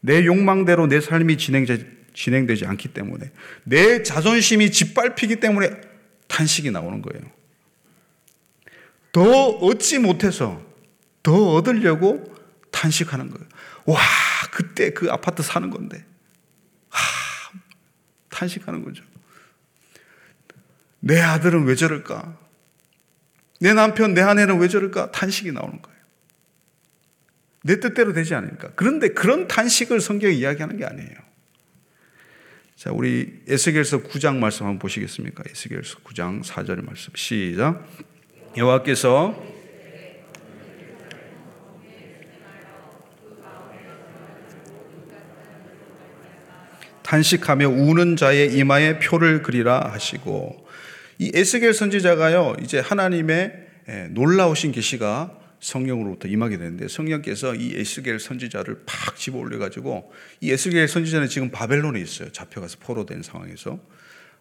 내 0.00 0.24
욕망대로 0.24 0.86
내 0.86 1.00
삶이 1.00 1.36
진행 1.36 1.66
되지 1.66 2.66
않기 2.66 2.88
때문에 2.88 3.30
내 3.64 4.02
자존심이 4.02 4.70
짓밟히기 4.70 5.36
때문에 5.36 5.70
탄식이 6.28 6.70
나오는 6.70 7.02
거예요. 7.02 7.30
더 9.12 9.22
얻지 9.22 9.98
못해서 9.98 10.64
더 11.22 11.54
얻으려고 11.54 12.32
탄식하는 12.70 13.30
거예요. 13.30 13.46
와, 13.86 13.98
그때 14.52 14.92
그 14.92 15.10
아파트 15.10 15.42
사는 15.42 15.68
건데. 15.70 16.04
하, 16.88 17.52
탄식하는 18.28 18.84
거죠. 18.84 19.02
내 21.00 21.20
아들은 21.20 21.64
왜 21.64 21.74
저럴까? 21.74 22.38
내 23.60 23.74
남편, 23.74 24.14
내 24.14 24.22
아내는 24.22 24.58
왜 24.58 24.68
저럴까? 24.68 25.10
탄식이 25.10 25.52
나오는 25.52 25.82
거예요. 25.82 25.89
내 27.62 27.78
뜻대로 27.80 28.12
되지 28.12 28.34
않으니까. 28.34 28.70
그런데 28.74 29.08
그런 29.08 29.46
탄식을 29.48 30.00
성경이 30.00 30.38
이야기하는 30.38 30.76
게 30.76 30.84
아니에요. 30.84 31.14
자, 32.76 32.90
우리 32.92 33.42
에스겔서 33.46 34.02
9장 34.04 34.36
말씀 34.36 34.64
한번 34.64 34.78
보시겠습니까? 34.78 35.44
에스겔서 35.50 35.98
9장 35.98 36.42
4절 36.42 36.82
말씀. 36.84 37.12
시작. 37.14 37.86
여호와께서 38.56 39.60
탄식하며 47.02 47.68
우는 47.68 48.16
자의 48.16 48.56
이마에 48.56 49.00
표를 49.00 49.42
그리라 49.42 49.90
하시고 49.92 50.64
이 51.18 51.32
에스겔 51.34 51.74
선지자가요 51.74 52.54
이제 52.62 52.78
하나님의 52.78 53.52
놀라우신 54.10 54.70
계시가 54.70 55.36
성령으로부터 55.60 56.26
임하게 56.28 56.58
되는데 56.58 56.88
성령께서 56.88 57.54
이 57.54 57.74
에스겔 57.76 58.18
선지자를 58.18 58.82
팍 58.86 59.16
집어 59.16 59.38
올려 59.38 59.58
가지고 59.58 60.12
이 60.40 60.50
에스겔 60.50 60.88
선지자는 60.88 61.28
지금 61.28 61.50
바벨론에 61.50 62.00
있어요. 62.00 62.32
잡혀가서 62.32 62.78
포로된 62.80 63.22
상황에서 63.22 63.78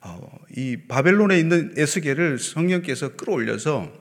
어, 0.01 0.39
이 0.55 0.77
바벨론에 0.88 1.38
있는 1.38 1.73
에스겔을 1.75 2.39
성령께서 2.39 3.15
끌어올려서 3.17 3.91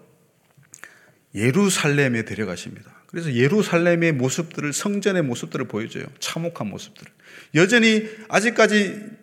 예루살렘에 1.34 2.25
데려가십니다. 2.25 3.02
그래서 3.08 3.32
예루살렘의 3.32 4.12
모습들을 4.12 4.72
성전의 4.72 5.22
모습들을 5.22 5.66
보여줘요. 5.66 6.04
참혹한 6.20 6.68
모습들을. 6.68 7.10
여전히 7.54 8.06
아직까지 8.28 9.18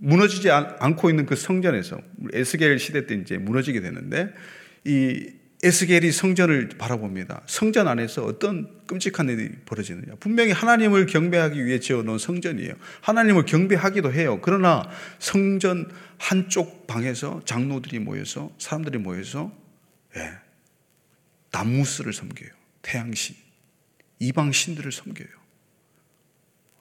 무너지지 0.00 0.50
않고 0.50 1.10
있는 1.10 1.26
그 1.26 1.34
성전에서 1.34 2.00
에스겔 2.32 2.78
시대 2.78 3.06
때 3.06 3.16
이제 3.16 3.36
무너지게 3.36 3.80
되는데 3.80 4.32
이 4.84 5.37
에스겔이 5.62 6.12
성전을 6.12 6.68
바라봅니다. 6.78 7.42
성전 7.46 7.88
안에서 7.88 8.24
어떤 8.24 8.86
끔찍한 8.86 9.28
일이 9.28 9.50
벌어지느냐. 9.66 10.14
분명히 10.20 10.52
하나님을 10.52 11.06
경배하기 11.06 11.64
위해 11.64 11.80
지어놓은 11.80 12.18
성전이에요. 12.18 12.74
하나님을 13.00 13.44
경배하기도 13.44 14.12
해요. 14.12 14.40
그러나 14.40 14.88
성전 15.18 15.90
한쪽 16.16 16.86
방에서 16.86 17.42
장로들이 17.44 17.98
모여서 17.98 18.52
사람들이 18.58 18.98
모여서 18.98 19.52
예, 20.16 20.30
남무스를 21.50 22.12
섬겨요. 22.12 22.50
태양신, 22.82 23.34
이방 24.20 24.52
신들을 24.52 24.92
섬겨요. 24.92 25.28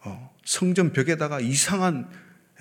어, 0.02 0.36
성전 0.46 0.94
벽에다가 0.94 1.40
이상한 1.40 2.10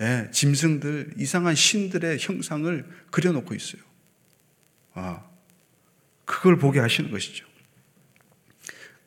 예, 0.01 0.29
짐승들, 0.31 1.13
이상한 1.17 1.55
신들의 1.55 2.17
형상을 2.19 2.85
그려놓고 3.11 3.55
있어요. 3.55 3.81
아, 4.93 5.26
그걸 6.27 6.57
보게 6.57 6.79
하시는 6.79 7.09
것이죠. 7.09 7.47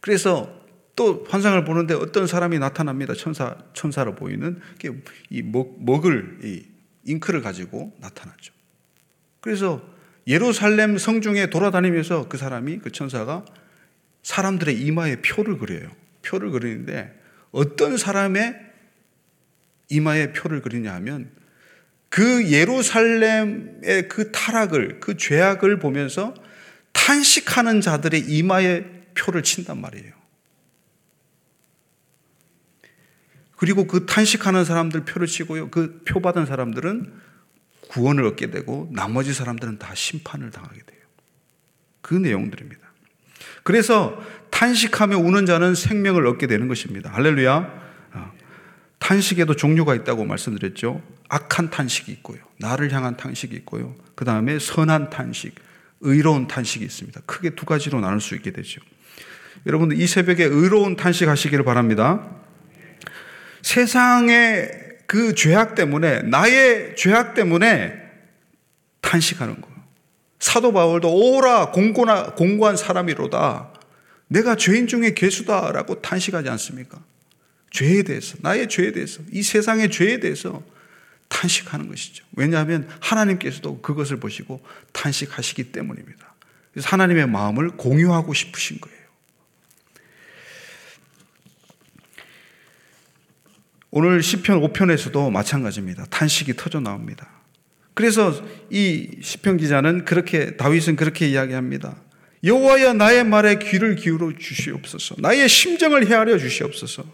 그래서 0.00 0.58
또 0.96 1.24
환상을 1.28 1.62
보는데 1.64 1.94
어떤 1.94 2.26
사람이 2.26 2.58
나타납니다. 2.58 3.14
천사, 3.14 3.56
천사로 3.74 4.16
보이는 4.16 4.60
이 5.28 5.42
먹, 5.42 5.76
먹을 5.84 6.38
이 6.42 6.64
잉크를 7.04 7.42
가지고 7.42 7.96
나타났죠. 8.00 8.52
그래서 9.40 9.82
예루살렘 10.26 10.98
성중에 10.98 11.50
돌아다니면서 11.50 12.28
그 12.28 12.36
사람이, 12.36 12.78
그 12.78 12.90
천사가 12.90 13.44
사람들의 14.22 14.80
이마에 14.80 15.22
표를 15.22 15.58
그려요. 15.58 15.90
표를 16.22 16.50
그리는데 16.50 17.18
어떤 17.50 17.96
사람의 17.96 18.58
이마에 19.90 20.32
표를 20.32 20.62
그리냐 20.62 20.92
하면 20.94 21.30
그 22.08 22.50
예루살렘의 22.50 24.08
그 24.08 24.32
타락을, 24.32 25.00
그 25.00 25.16
죄악을 25.16 25.78
보면서 25.78 26.34
탄식하는 27.10 27.80
자들의 27.80 28.20
이마에 28.28 28.84
표를 29.16 29.42
친단 29.42 29.80
말이에요. 29.80 30.12
그리고 33.56 33.88
그 33.88 34.06
탄식하는 34.06 34.64
사람들 34.64 35.04
표를 35.04 35.26
치고요. 35.26 35.70
그 35.70 36.04
표 36.04 36.20
받은 36.20 36.46
사람들은 36.46 37.12
구원을 37.88 38.24
얻게 38.24 38.50
되고 38.50 38.88
나머지 38.92 39.34
사람들은 39.34 39.80
다 39.80 39.92
심판을 39.92 40.50
당하게 40.52 40.82
돼요. 40.86 41.00
그 42.00 42.14
내용들입니다. 42.14 42.80
그래서 43.64 44.22
탄식하며 44.50 45.18
우는 45.18 45.46
자는 45.46 45.74
생명을 45.74 46.28
얻게 46.28 46.46
되는 46.46 46.68
것입니다. 46.68 47.10
할렐루야. 47.12 47.56
어. 48.12 48.32
탄식에도 49.00 49.56
종류가 49.56 49.96
있다고 49.96 50.24
말씀드렸죠. 50.24 51.02
악한 51.28 51.70
탄식이 51.70 52.12
있고요. 52.12 52.38
나를 52.58 52.92
향한 52.92 53.16
탄식이 53.16 53.56
있고요. 53.56 53.96
그 54.14 54.24
다음에 54.24 54.60
선한 54.60 55.10
탄식, 55.10 55.56
의로운 56.00 56.46
탄식이 56.46 56.84
있습니다. 56.84 57.20
크게 57.26 57.50
두 57.50 57.66
가지로 57.66 58.00
나눌 58.00 58.20
수 58.20 58.34
있게 58.34 58.50
되죠. 58.50 58.80
여러분들 59.66 60.00
이 60.00 60.06
새벽에 60.06 60.44
의로운 60.44 60.96
탄식 60.96 61.28
하시기를 61.28 61.64
바랍니다. 61.64 62.26
세상의 63.62 64.70
그 65.06 65.34
죄악 65.34 65.74
때문에, 65.74 66.22
나의 66.22 66.94
죄악 66.96 67.34
때문에 67.34 67.94
탄식하는 69.00 69.60
거예요. 69.60 69.76
사도 70.38 70.72
바울도 70.72 71.12
오라 71.12 71.72
공고나, 71.72 72.34
공고한 72.34 72.76
사람이로다. 72.76 73.72
내가 74.28 74.54
죄인 74.54 74.86
중에 74.86 75.12
괴수다라고 75.14 76.00
탄식하지 76.00 76.48
않습니까? 76.48 77.02
죄에 77.70 78.04
대해서, 78.04 78.36
나의 78.40 78.68
죄에 78.68 78.92
대해서, 78.92 79.22
이 79.32 79.42
세상의 79.42 79.90
죄에 79.90 80.20
대해서 80.20 80.62
탄식하는 81.30 81.88
것이죠. 81.88 82.24
왜냐하면 82.36 82.86
하나님께서도 83.00 83.80
그것을 83.80 84.20
보시고 84.20 84.62
탄식하시기 84.92 85.72
때문입니다. 85.72 86.34
그래서 86.72 86.88
하나님의 86.90 87.26
마음을 87.28 87.70
공유하고 87.70 88.34
싶으신 88.34 88.80
거예요. 88.80 89.00
오늘 93.92 94.22
시편 94.22 94.60
5편에서도 94.60 95.32
마찬가지입니다. 95.32 96.04
탄식이 96.10 96.54
터져 96.56 96.78
나옵니다. 96.78 97.28
그래서 97.94 98.32
이 98.70 99.18
시편 99.20 99.56
기자는 99.56 100.04
그렇게 100.04 100.56
다윗은 100.56 100.96
그렇게 100.96 101.28
이야기합니다. 101.28 102.00
여호와여 102.44 102.94
나의 102.94 103.24
말에 103.24 103.58
귀를 103.58 103.96
기울여 103.96 104.38
주시옵소서. 104.38 105.16
나의 105.18 105.48
심정을 105.48 106.06
헤아려 106.06 106.38
주시옵소서. 106.38 107.04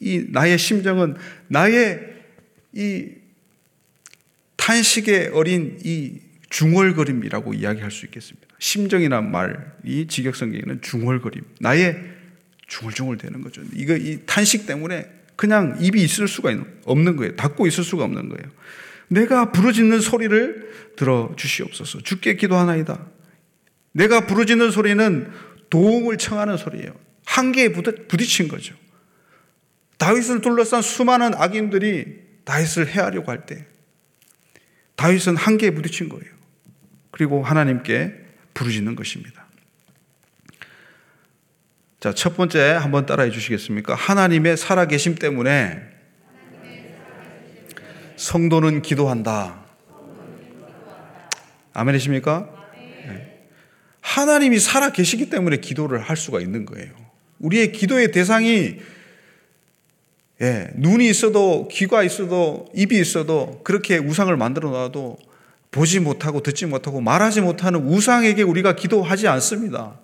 이 0.00 0.26
나의 0.30 0.58
심정은 0.58 1.16
나의 1.48 2.00
이 2.72 3.25
탄식에 4.66 5.30
어린 5.32 5.78
이 5.84 6.18
중얼거림이라고 6.50 7.54
이야기할 7.54 7.92
수 7.92 8.04
있겠습니다. 8.06 8.48
심정이란 8.58 9.30
말이 9.30 10.08
직역성경에는 10.08 10.80
중얼거림. 10.82 11.44
나의 11.60 11.96
중얼중얼 12.66 13.16
되는 13.16 13.42
거죠. 13.42 13.62
이거 13.74 13.96
이 13.96 14.22
탄식 14.26 14.66
때문에 14.66 15.08
그냥 15.36 15.76
입이 15.80 16.02
있을 16.02 16.26
수가 16.26 16.52
없는 16.84 17.14
거예요. 17.14 17.36
닫고 17.36 17.68
있을 17.68 17.84
수가 17.84 18.02
없는 18.02 18.28
거예요. 18.28 18.50
내가 19.06 19.52
부르짖는 19.52 20.00
소리를 20.00 20.68
들어 20.96 21.32
주시옵소서. 21.36 22.00
주께 22.00 22.34
기도하나이다. 22.34 23.06
내가 23.92 24.26
부르짖는 24.26 24.72
소리는 24.72 25.30
도움을 25.70 26.18
청하는 26.18 26.56
소리예요. 26.56 26.92
한계에 27.24 27.68
부딪힌 27.68 28.48
거죠. 28.48 28.74
다윗을 29.98 30.40
둘러싼 30.40 30.82
수많은 30.82 31.34
악인들이 31.36 32.16
다윗을 32.44 32.88
해하려고 32.88 33.30
할 33.30 33.46
때 33.46 33.64
다윗은 34.96 35.36
한계에 35.36 35.70
부딪힌 35.70 36.08
거예요. 36.08 36.34
그리고 37.10 37.42
하나님께 37.42 38.14
부르짖는 38.54 38.96
것입니다. 38.96 39.46
자, 42.00 42.12
첫 42.12 42.36
번째 42.36 42.60
한번 42.72 43.06
따라해 43.06 43.30
주시겠습니까? 43.30 43.94
하나님의 43.94 44.56
살아계심 44.56 45.16
때문에 45.16 45.82
성도는 48.16 48.82
기도한다. 48.82 49.64
아멘이십니까? 51.72 52.48
네. 53.06 53.48
하나님이 54.00 54.58
살아계시기 54.58 55.28
때문에 55.28 55.58
기도를 55.58 56.00
할 56.00 56.16
수가 56.16 56.40
있는 56.40 56.64
거예요. 56.64 56.92
우리의 57.38 57.72
기도의 57.72 58.12
대상이 58.12 58.78
예, 60.42 60.68
눈이 60.74 61.08
있어도 61.08 61.68
귀가 61.72 62.02
있어도 62.02 62.66
입이 62.74 62.98
있어도 63.00 63.60
그렇게 63.64 63.96
우상을 63.96 64.34
만들어 64.36 64.70
놔도 64.70 65.18
보지 65.70 66.00
못하고 66.00 66.42
듣지 66.42 66.66
못하고 66.66 67.00
말하지 67.00 67.40
못하는 67.40 67.86
우상에게 67.86 68.42
우리가 68.42 68.76
기도하지 68.76 69.28
않습니다. 69.28 69.98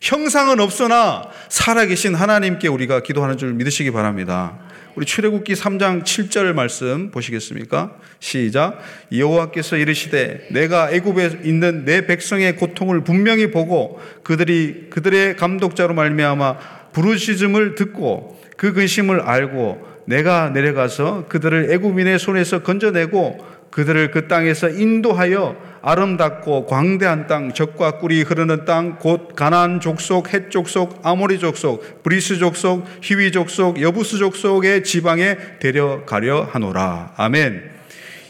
형상은 0.00 0.60
없으나 0.60 1.28
살아계신 1.48 2.14
하나님께 2.14 2.68
우리가 2.68 3.02
기도하는 3.02 3.36
줄 3.36 3.52
믿으시기 3.54 3.90
바랍니다. 3.90 4.58
우리 4.94 5.06
출애굽기 5.06 5.54
3장 5.54 6.02
7절 6.02 6.52
말씀 6.52 7.10
보시겠습니까? 7.10 7.96
시작. 8.20 8.78
여호와께서 9.12 9.76
이르시되 9.76 10.48
내가 10.50 10.90
애굽에 10.90 11.40
있는 11.44 11.84
내 11.84 12.06
백성의 12.06 12.56
고통을 12.56 13.04
분명히 13.04 13.50
보고 13.50 14.00
그들이 14.22 14.86
그들의 14.90 15.36
감독자로 15.36 15.94
말미암아 15.94 16.58
부르짖음을 16.92 17.74
듣고 17.74 18.37
그 18.58 18.72
근심을 18.72 19.20
알고 19.20 19.86
내가 20.06 20.50
내려가서 20.50 21.26
그들을 21.28 21.70
애굽인의 21.70 22.18
손에서 22.18 22.62
건져내고 22.62 23.38
그들을 23.70 24.10
그 24.10 24.26
땅에서 24.26 24.68
인도하여 24.68 25.56
아름답고 25.80 26.66
광대한 26.66 27.28
땅, 27.28 27.52
젖과 27.52 27.98
꿀이 27.98 28.22
흐르는 28.22 28.64
땅, 28.64 28.96
곧 28.98 29.36
가나안 29.36 29.78
족속, 29.78 30.32
헷 30.32 30.50
족속, 30.50 31.00
아모리 31.04 31.38
족속, 31.38 32.02
브리스 32.02 32.38
족속, 32.38 32.84
히위 33.00 33.30
족속, 33.30 33.80
여부스 33.80 34.18
족속의 34.18 34.82
지방에 34.82 35.36
데려가려 35.60 36.48
하노라. 36.50 37.12
아멘. 37.16 37.62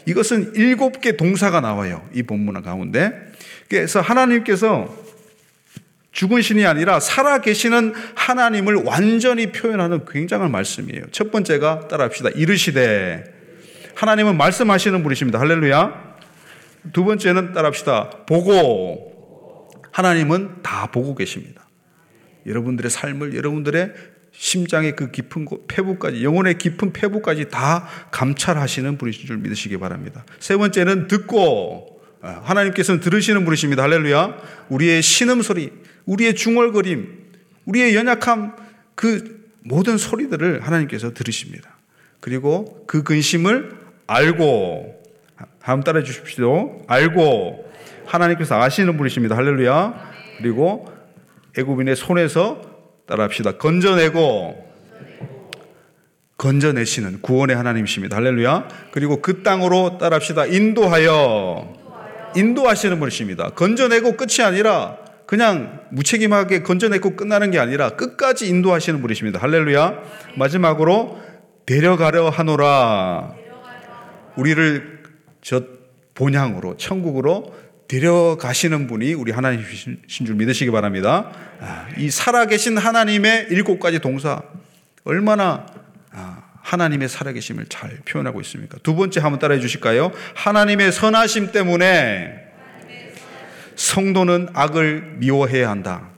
이것은 0.05 0.53
일곱 0.55 1.01
개 1.01 1.17
동사가 1.17 1.59
나와요. 1.59 2.03
이 2.13 2.21
본문 2.21 2.61
가운데. 2.61 3.13
그래서 3.67 3.99
하나님께서 3.99 5.08
죽은 6.19 6.41
신이 6.41 6.65
아니라 6.65 6.99
살아 6.99 7.39
계시는 7.39 7.93
하나님을 8.13 8.75
완전히 8.83 9.53
표현하는 9.53 10.03
굉장한 10.03 10.51
말씀이에요. 10.51 11.03
첫 11.13 11.31
번째가 11.31 11.87
따라합시다. 11.87 12.31
이르시되 12.31 13.23
하나님은 13.95 14.35
말씀하시는 14.35 15.01
분이십니다. 15.01 15.39
할렐루야. 15.39 16.17
두 16.91 17.05
번째는 17.05 17.53
따라합시다. 17.53 18.25
보고 18.27 19.69
하나님은 19.93 20.61
다 20.61 20.87
보고 20.91 21.15
계십니다. 21.15 21.69
여러분들의 22.45 22.91
삶을 22.91 23.37
여러분들의 23.37 23.93
심장의 24.33 24.97
그 24.97 25.11
깊은 25.11 25.47
폐부까지 25.69 26.21
영혼의 26.21 26.57
깊은 26.57 26.91
폐부까지 26.91 27.47
다 27.47 27.87
감찰하시는 28.11 28.97
분이신 28.97 29.25
줄 29.25 29.37
믿으시기 29.37 29.77
바랍니다. 29.77 30.25
세 30.39 30.57
번째는 30.57 31.07
듣고 31.07 32.01
아, 32.21 32.41
하나님께서는 32.43 32.99
들으시는 32.99 33.45
분이십니다. 33.45 33.83
할렐루야. 33.83 34.35
우리의 34.67 35.01
신음 35.01 35.41
소리, 35.41 35.71
우리의 36.09 36.33
중얼거림, 36.35 37.07
우리의 37.65 37.95
연약함 37.95 38.55
그 38.95 39.47
모든 39.63 39.97
소리들을 39.97 40.61
하나님께서 40.61 41.13
들으십니다. 41.13 41.77
그리고 42.19 42.83
그 42.87 43.03
근심을 43.03 43.77
알고 44.07 45.03
다음 45.61 45.83
따라 45.83 46.03
주십시오. 46.03 46.81
알고 46.87 47.71
하나님께서 48.05 48.59
아시는 48.59 48.97
분이십니다. 48.97 49.35
할렐루야. 49.35 50.11
그리고 50.39 50.91
애굽인의 51.57 51.95
손에서 51.95 52.61
따라 53.05 53.25
합시다. 53.25 53.57
건져내고 53.57 54.67
건져내시는 56.37 57.21
구원의 57.21 57.55
하나님이십니다. 57.55 58.15
할렐루야. 58.15 58.67
그리고 58.91 59.21
그 59.21 59.43
땅으로 59.43 59.97
따라합시다. 59.99 60.47
인도하여 60.47 61.73
인도하시는 62.35 62.97
분이십니다. 62.99 63.49
건져내고 63.51 64.13
끝이 64.13 64.43
아니라 64.43 65.08
그냥 65.29 65.81
무책임하게 65.91 66.63
건져내고 66.63 67.15
끝나는 67.15 67.51
게 67.51 67.59
아니라 67.59 67.91
끝까지 67.91 68.47
인도하시는 68.47 68.99
분이십니다. 68.99 69.39
할렐루야. 69.39 70.01
마지막으로 70.37 71.21
데려가려 71.67 72.29
하노라. 72.29 73.35
우리를 74.37 75.03
저 75.43 75.61
본향으로 76.15 76.77
천국으로 76.77 77.53
데려가시는 77.87 78.87
분이 78.87 79.13
우리 79.13 79.31
하나님이신 79.31 80.01
줄 80.07 80.33
믿으시기 80.33 80.71
바랍니다. 80.71 81.29
아, 81.59 81.87
이 81.95 82.09
살아계신 82.09 82.79
하나님의 82.79 83.49
일곱 83.51 83.79
가지 83.79 83.99
동사 83.99 84.41
얼마나 85.03 85.67
아, 86.11 86.41
하나님의 86.63 87.07
살아계심을 87.07 87.67
잘 87.69 87.99
표현하고 88.03 88.41
있습니까? 88.41 88.79
두 88.81 88.95
번째 88.95 89.19
한번 89.19 89.37
따라해 89.37 89.59
주실까요? 89.59 90.11
하나님의 90.33 90.91
선하심 90.91 91.51
때문에 91.51 92.48
성도는 93.79 94.49
악을 94.53 95.15
미워해야 95.19 95.69
한다. 95.69 96.09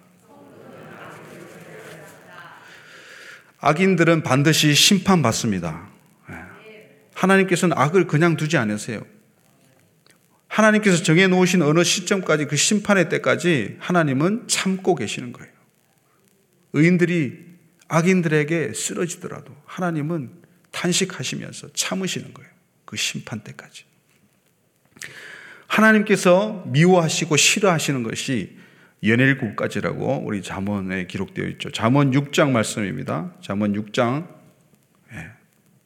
악인들은 3.60 4.24
반드시 4.24 4.74
심판받습니다. 4.74 5.88
예. 6.32 6.36
하나님께서는 7.14 7.78
악을 7.78 8.08
그냥 8.08 8.36
두지 8.36 8.58
않으세요. 8.58 9.06
하나님께서 10.48 11.04
정해 11.04 11.28
놓으신 11.28 11.62
어느 11.62 11.84
시점까지 11.84 12.46
그 12.46 12.56
심판의 12.56 13.10
때까지 13.10 13.78
하나님은 13.80 14.48
참고 14.48 14.96
계시는 14.96 15.32
거예요. 15.32 15.52
의인들이 16.74 17.46
악인들에게 17.90 18.74
쓰러지더라도 18.74 19.56
하나님은 19.66 20.32
탄식하시면서 20.72 21.74
참으시는 21.74 22.34
거예요. 22.34 22.50
그 22.86 22.98
심판 22.98 23.42
때까지. 23.42 23.86
하나님께서 25.72 26.64
미워하시고 26.68 27.38
싫어하시는 27.38 28.04
것이 28.04 28.58
연일국까지라고 29.04 30.22
우리 30.26 30.42
잠언에 30.44 31.06
기록되어 31.08 31.46
있죠. 31.48 31.72
잠언 31.72 32.12
6장 32.12 32.52
말씀입니다. 32.52 33.32
잠언 33.42 33.74
6장 33.74 34.28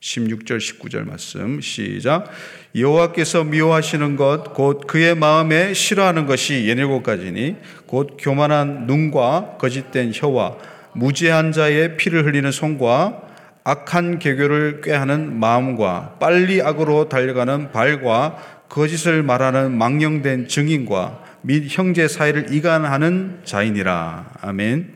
16절 0.01 0.57
19절 0.57 1.07
말씀 1.07 1.59
시작 1.61 2.29
여호와께서 2.75 3.43
미워하시는 3.43 4.15
것 4.17 4.53
곧 4.53 4.85
그의 4.85 5.15
마음에 5.15 5.73
싫어하는 5.73 6.27
것이 6.27 6.67
예닐곱 6.67 7.01
가지니 7.03 7.55
곧 7.87 8.17
교만한 8.19 8.85
눈과 8.85 9.57
거짓된 9.59 10.11
혀와 10.13 10.57
무지한 10.93 11.51
자의 11.51 11.97
피를 11.97 12.25
흘리는 12.25 12.51
손과 12.51 13.21
악한 13.63 14.19
개교를 14.19 14.81
꾀하는 14.81 15.39
마음과 15.39 16.17
빨리 16.19 16.61
악으로 16.61 17.09
달려가는 17.09 17.71
발과 17.71 18.54
거짓을 18.75 19.23
말하는 19.23 19.77
망령된 19.77 20.49
증인과 20.49 21.23
및 21.43 21.67
형제 21.69 22.09
사이를 22.09 22.53
이간하는 22.53 23.39
자이니라. 23.45 24.33
아멘. 24.41 24.93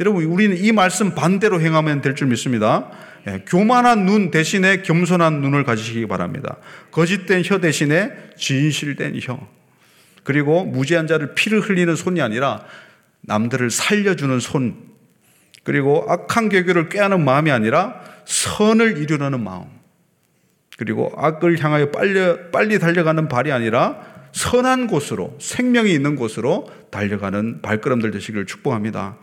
여러분, 0.00 0.22
우리는 0.24 0.54
이 0.54 0.70
말씀 0.70 1.14
반대로 1.14 1.62
행하면 1.62 2.02
될 2.02 2.14
줄 2.14 2.26
믿습니다. 2.26 2.90
예, 3.26 3.42
교만한 3.46 4.04
눈 4.04 4.30
대신에 4.30 4.82
겸손한 4.82 5.40
눈을 5.40 5.64
가지시기 5.64 6.06
바랍니다. 6.06 6.58
거짓된 6.90 7.42
혀 7.42 7.58
대신에 7.58 8.12
진실된 8.36 9.18
혀. 9.22 9.40
그리고 10.22 10.66
무지한 10.66 11.06
자를 11.06 11.34
피를 11.34 11.60
흘리는 11.60 11.96
손이 11.96 12.20
아니라 12.20 12.66
남들을 13.22 13.70
살려주는 13.70 14.40
손. 14.40 14.76
그리고 15.64 16.04
악한 16.06 16.50
개교를 16.50 16.90
꾀하는 16.90 17.24
마음이 17.24 17.50
아니라 17.50 17.94
선을 18.26 18.98
이루려는 18.98 19.42
마음. 19.42 19.75
그리고 20.76 21.12
악을 21.16 21.62
향하여 21.62 21.90
빨리, 21.90 22.50
빨리 22.52 22.78
달려가는 22.78 23.28
발이 23.28 23.50
아니라 23.52 23.98
선한 24.32 24.86
곳으로, 24.86 25.36
생명이 25.40 25.92
있는 25.92 26.14
곳으로 26.14 26.70
달려가는 26.90 27.62
발걸음들 27.62 28.10
되시기를 28.10 28.44
축복합니다. 28.44 29.16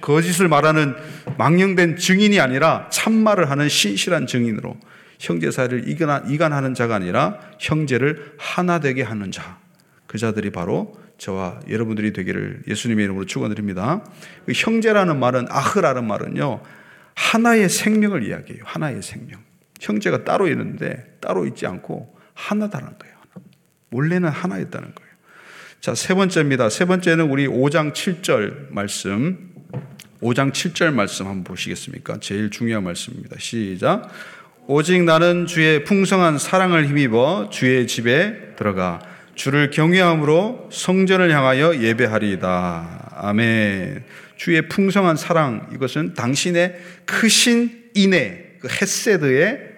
거짓을 0.00 0.48
말하는 0.48 0.94
망령된 1.36 1.96
증인이 1.96 2.38
아니라 2.40 2.88
참말을 2.90 3.50
하는 3.50 3.68
신실한 3.68 4.26
증인으로 4.26 4.76
형제 5.18 5.50
사이를 5.50 5.88
이간하는 5.88 6.74
자가 6.74 6.94
아니라 6.94 7.38
형제를 7.58 8.34
하나 8.38 8.78
되게 8.78 9.02
하는 9.02 9.30
자. 9.30 9.58
그 10.06 10.18
자들이 10.18 10.50
바로 10.50 10.94
저와 11.18 11.60
여러분들이 11.68 12.12
되기를 12.12 12.62
예수님의 12.66 13.04
이름으로 13.04 13.26
축원드립니다. 13.26 14.02
그 14.46 14.52
형제라는 14.54 15.18
말은 15.18 15.46
아흐라는 15.50 16.06
말은요. 16.06 16.62
하나의 17.14 17.68
생명을 17.68 18.26
이야기해요. 18.26 18.62
하나의 18.64 19.02
생명. 19.02 19.49
형제가 19.80 20.24
따로 20.24 20.46
있는데 20.48 21.16
따로 21.20 21.46
있지 21.46 21.66
않고 21.66 22.16
하나다는 22.34 22.98
거예요. 22.98 23.14
원래는 23.90 24.28
하나였다는 24.28 24.94
거예요. 24.94 25.10
자, 25.80 25.94
세 25.94 26.14
번째입니다. 26.14 26.68
세 26.68 26.84
번째는 26.84 27.30
우리 27.30 27.48
5장 27.48 27.92
7절 27.92 28.70
말씀. 28.70 29.50
5장 30.20 30.52
7절 30.52 30.92
말씀 30.92 31.26
한번 31.26 31.44
보시겠습니까? 31.44 32.18
제일 32.20 32.50
중요한 32.50 32.84
말씀입니다. 32.84 33.36
시작. 33.38 34.10
오직 34.66 35.02
나는 35.02 35.46
주의 35.46 35.82
풍성한 35.84 36.38
사랑을 36.38 36.86
힘입어 36.86 37.48
주의 37.50 37.86
집에 37.86 38.54
들어가 38.56 39.00
주를 39.34 39.70
경외함으로 39.70 40.68
성전을 40.70 41.34
향하여 41.34 41.80
예배하리이다. 41.80 43.14
아멘. 43.16 44.04
주의 44.36 44.68
풍성한 44.68 45.16
사랑 45.16 45.70
이것은 45.74 46.14
당신의 46.14 46.78
크신 47.06 47.90
인애 47.94 48.50
그 48.60 48.68
헤세드의 48.68 49.69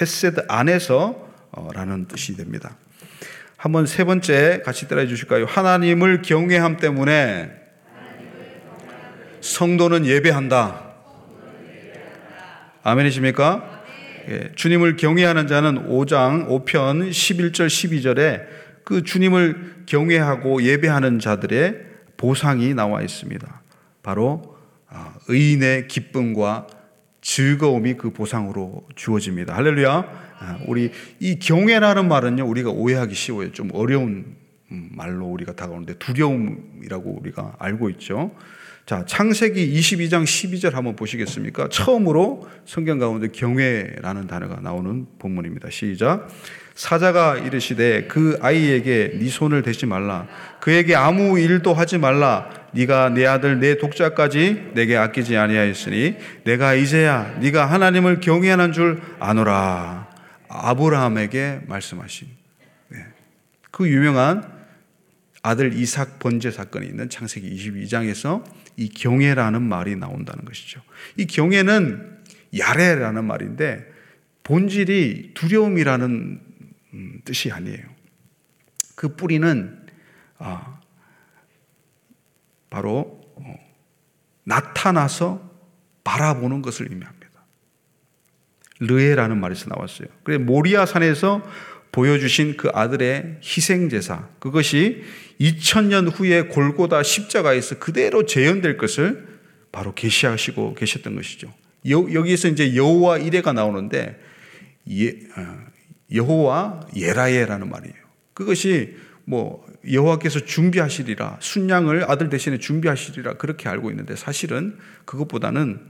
헤세드 0.00 0.44
안에서라는 0.48 2.06
뜻이 2.08 2.36
됩니다. 2.36 2.76
한번 3.56 3.86
세 3.86 4.04
번째 4.04 4.62
같이 4.64 4.88
따라해 4.88 5.06
주실까요? 5.06 5.46
하나님을 5.46 6.22
경외함 6.22 6.76
때문에 6.76 7.50
성도는 9.40 10.06
예배한다. 10.06 10.84
아멘이십니까? 12.82 13.82
예, 14.28 14.52
주님을 14.54 14.96
경외하는 14.96 15.46
자는 15.46 15.88
5장 15.88 16.48
5편 16.48 17.10
11절 17.10 17.66
12절에 17.66 18.46
그 18.84 19.02
주님을 19.02 19.84
경외하고 19.86 20.62
예배하는 20.62 21.18
자들의 21.18 21.76
보상이 22.16 22.74
나와 22.74 23.02
있습니다. 23.02 23.62
바로 24.02 24.56
아, 24.88 25.14
의인의 25.28 25.88
기쁨과 25.88 26.66
즐거움이 27.24 27.94
그 27.94 28.10
보상으로 28.10 28.86
주어집니다. 28.94 29.56
할렐루야. 29.56 29.90
아, 30.38 30.58
우리 30.66 30.90
이 31.20 31.38
경외라는 31.38 32.06
말은요, 32.06 32.46
우리가 32.46 32.70
오해하기 32.70 33.14
쉬워요. 33.14 33.50
좀 33.52 33.70
어려운 33.72 34.36
음, 34.70 34.90
말로 34.92 35.26
우리가 35.26 35.56
다가오는데 35.56 35.94
두려움이라고 35.94 37.18
우리가 37.20 37.56
알고 37.58 37.88
있죠. 37.90 38.30
자, 38.86 39.02
창세기 39.06 39.72
22장 39.80 40.24
12절 40.24 40.72
한번 40.72 40.94
보시겠습니까? 40.94 41.68
처음으로 41.70 42.46
성경 42.66 42.98
가운데 42.98 43.28
경외라는 43.28 44.26
단어가 44.26 44.60
나오는 44.60 45.06
본문입니다. 45.18 45.70
시작. 45.70 46.28
사자가 46.74 47.38
이르시되 47.38 48.04
그 48.08 48.38
아이에게 48.42 49.12
네 49.18 49.28
손을 49.30 49.62
대지 49.62 49.86
말라. 49.86 50.26
그에게 50.60 50.94
아무 50.94 51.38
일도 51.38 51.72
하지 51.72 51.96
말라. 51.96 52.50
네가 52.72 53.08
내 53.10 53.24
아들 53.24 53.58
내 53.58 53.78
독자까지 53.78 54.72
내게 54.74 54.98
아끼지 54.98 55.34
아니하였으니 55.34 56.16
내가 56.44 56.74
이제야 56.74 57.38
네가 57.40 57.64
하나님을 57.64 58.20
경외하는 58.20 58.72
줄 58.72 59.00
아노라. 59.18 60.10
아브라함에게 60.48 61.60
말씀하신 61.68 62.28
네. 62.88 62.98
그 63.70 63.88
유명한 63.88 64.52
아들 65.42 65.72
이삭 65.72 66.18
번제 66.18 66.50
사건이 66.50 66.86
있는 66.86 67.08
창세기 67.08 67.54
22장에서 67.56 68.42
이 68.76 68.88
경애라는 68.88 69.62
말이 69.62 69.96
나온다는 69.96 70.44
것이죠. 70.44 70.80
이 71.16 71.26
경애는 71.26 72.22
야레라는 72.56 73.24
말인데 73.24 73.86
본질이 74.42 75.32
두려움이라는 75.34 76.40
음, 76.94 77.20
뜻이 77.24 77.50
아니에요. 77.50 77.82
그 78.94 79.16
뿌리는 79.16 79.86
아, 80.38 80.80
바로 82.70 83.20
어, 83.36 83.54
나타나서 84.44 85.50
바라보는 86.04 86.62
것을 86.62 86.90
의미합니다. 86.90 87.24
르에라는 88.80 89.38
말에서 89.40 89.70
나왔어요. 89.70 90.08
그래 90.22 90.38
모리아 90.38 90.84
산에서 90.84 91.42
보여주신 91.94 92.56
그 92.56 92.70
아들의 92.74 93.38
희생제사 93.40 94.28
그것이 94.40 95.04
2000년 95.40 96.10
후에 96.12 96.42
골고다 96.42 97.04
십자가에서 97.04 97.78
그대로 97.78 98.26
재현될 98.26 98.78
것을 98.78 99.28
바로 99.70 99.94
계시하시고 99.94 100.74
계셨던 100.74 101.14
것이죠. 101.14 101.54
여, 101.90 102.12
여기서 102.12 102.48
이제 102.48 102.74
여호와 102.74 103.18
이레가 103.18 103.52
나오는데 103.52 104.20
예, 104.90 105.08
어, 105.08 105.58
여호와 106.12 106.88
예라예라는 106.96 107.70
말이에요. 107.70 107.94
그것이 108.32 108.96
뭐 109.24 109.64
여호와께서 109.88 110.40
준비하시리라 110.40 111.38
순양을 111.40 112.10
아들 112.10 112.28
대신에 112.28 112.58
준비하시리라 112.58 113.34
그렇게 113.34 113.68
알고 113.68 113.90
있는데 113.90 114.16
사실은 114.16 114.76
그것보다는 115.04 115.80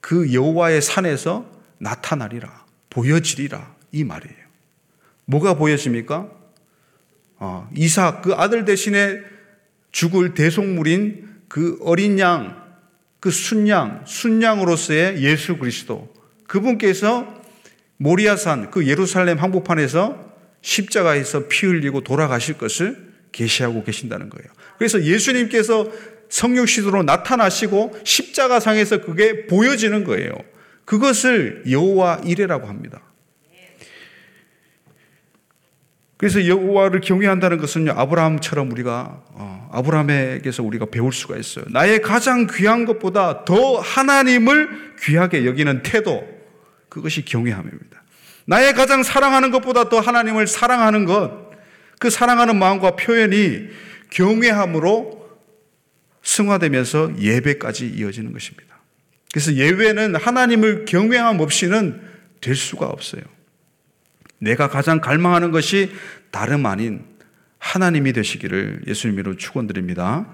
그 0.00 0.32
여호와의 0.32 0.80
산에서 0.80 1.50
나타나리라 1.76 2.64
보여지리라 2.88 3.76
이 3.92 4.02
말이에요. 4.02 4.45
뭐가 5.26 5.54
보여집니까? 5.54 6.30
어, 7.38 7.68
이삭 7.74 8.22
그 8.22 8.32
아들 8.34 8.64
대신에 8.64 9.20
죽을 9.92 10.34
대속물인 10.34 11.28
그 11.48 11.78
어린 11.82 12.18
양, 12.18 12.62
그 13.20 13.30
순양, 13.30 14.04
순양으로서의 14.06 15.22
예수 15.22 15.58
그리스도 15.58 16.12
그분께서 16.46 17.42
모리아산 17.98 18.70
그 18.70 18.86
예루살렘 18.86 19.38
항복판에서 19.38 20.34
십자가에서 20.60 21.48
피 21.48 21.66
흘리고 21.66 22.02
돌아가실 22.02 22.58
것을 22.58 23.12
계시하고 23.32 23.84
계신다는 23.84 24.30
거예요. 24.30 24.48
그래서 24.78 25.02
예수님께서 25.02 25.90
성육시도로 26.28 27.04
나타나시고 27.04 27.98
십자가상에서 28.04 29.00
그게 29.02 29.46
보여지는 29.46 30.04
거예요. 30.04 30.32
그것을 30.84 31.64
여호와 31.70 32.22
이레라고 32.24 32.66
합니다. 32.66 33.00
그래서 36.16 36.46
여호와를 36.46 37.00
경외한다는 37.00 37.58
것은요 37.58 37.92
아브라함처럼 37.92 38.70
우리가 38.72 39.22
어, 39.32 39.68
아브라함에게서 39.72 40.62
우리가 40.62 40.86
배울 40.86 41.12
수가 41.12 41.36
있어요. 41.36 41.64
나의 41.68 42.00
가장 42.00 42.46
귀한 42.46 42.84
것보다 42.86 43.44
더 43.44 43.78
하나님을 43.78 44.94
귀하게 45.02 45.44
여기는 45.44 45.82
태도 45.82 46.26
그것이 46.88 47.24
경외함입니다. 47.24 48.02
나의 48.46 48.72
가장 48.72 49.02
사랑하는 49.02 49.50
것보다 49.50 49.88
더 49.88 50.00
하나님을 50.00 50.46
사랑하는 50.46 51.04
것, 51.04 51.50
그 51.98 52.10
사랑하는 52.10 52.56
마음과 52.56 52.96
표현이 52.96 53.68
경외함으로 54.10 55.26
승화되면서 56.22 57.18
예배까지 57.18 57.88
이어지는 57.88 58.32
것입니다. 58.32 58.78
그래서 59.32 59.52
예배는 59.52 60.16
하나님을 60.16 60.86
경외함 60.86 61.40
없이는 61.40 62.00
될 62.40 62.54
수가 62.54 62.86
없어요. 62.86 63.22
내가 64.38 64.68
가장 64.68 65.00
갈망하는 65.00 65.50
것이 65.50 65.92
다름 66.30 66.66
아닌 66.66 67.04
하나님이 67.58 68.12
되시기를 68.12 68.82
예수님으로 68.86 69.36
축원드립니다. 69.36 70.26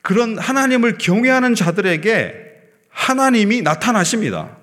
그런 0.00 0.38
하나님을 0.38 0.98
경외하는 0.98 1.54
자들에게 1.54 2.34
하나님이 2.88 3.62
나타나십니다. 3.62 4.56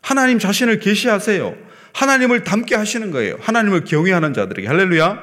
하나님 0.00 0.38
자신을 0.38 0.80
계시하세요. 0.80 1.56
하나님을 1.94 2.44
닮게 2.44 2.74
하시는 2.74 3.10
거예요. 3.10 3.36
하나님을 3.40 3.84
경외하는 3.84 4.34
자들에게 4.34 4.68
할렐루야. 4.68 5.22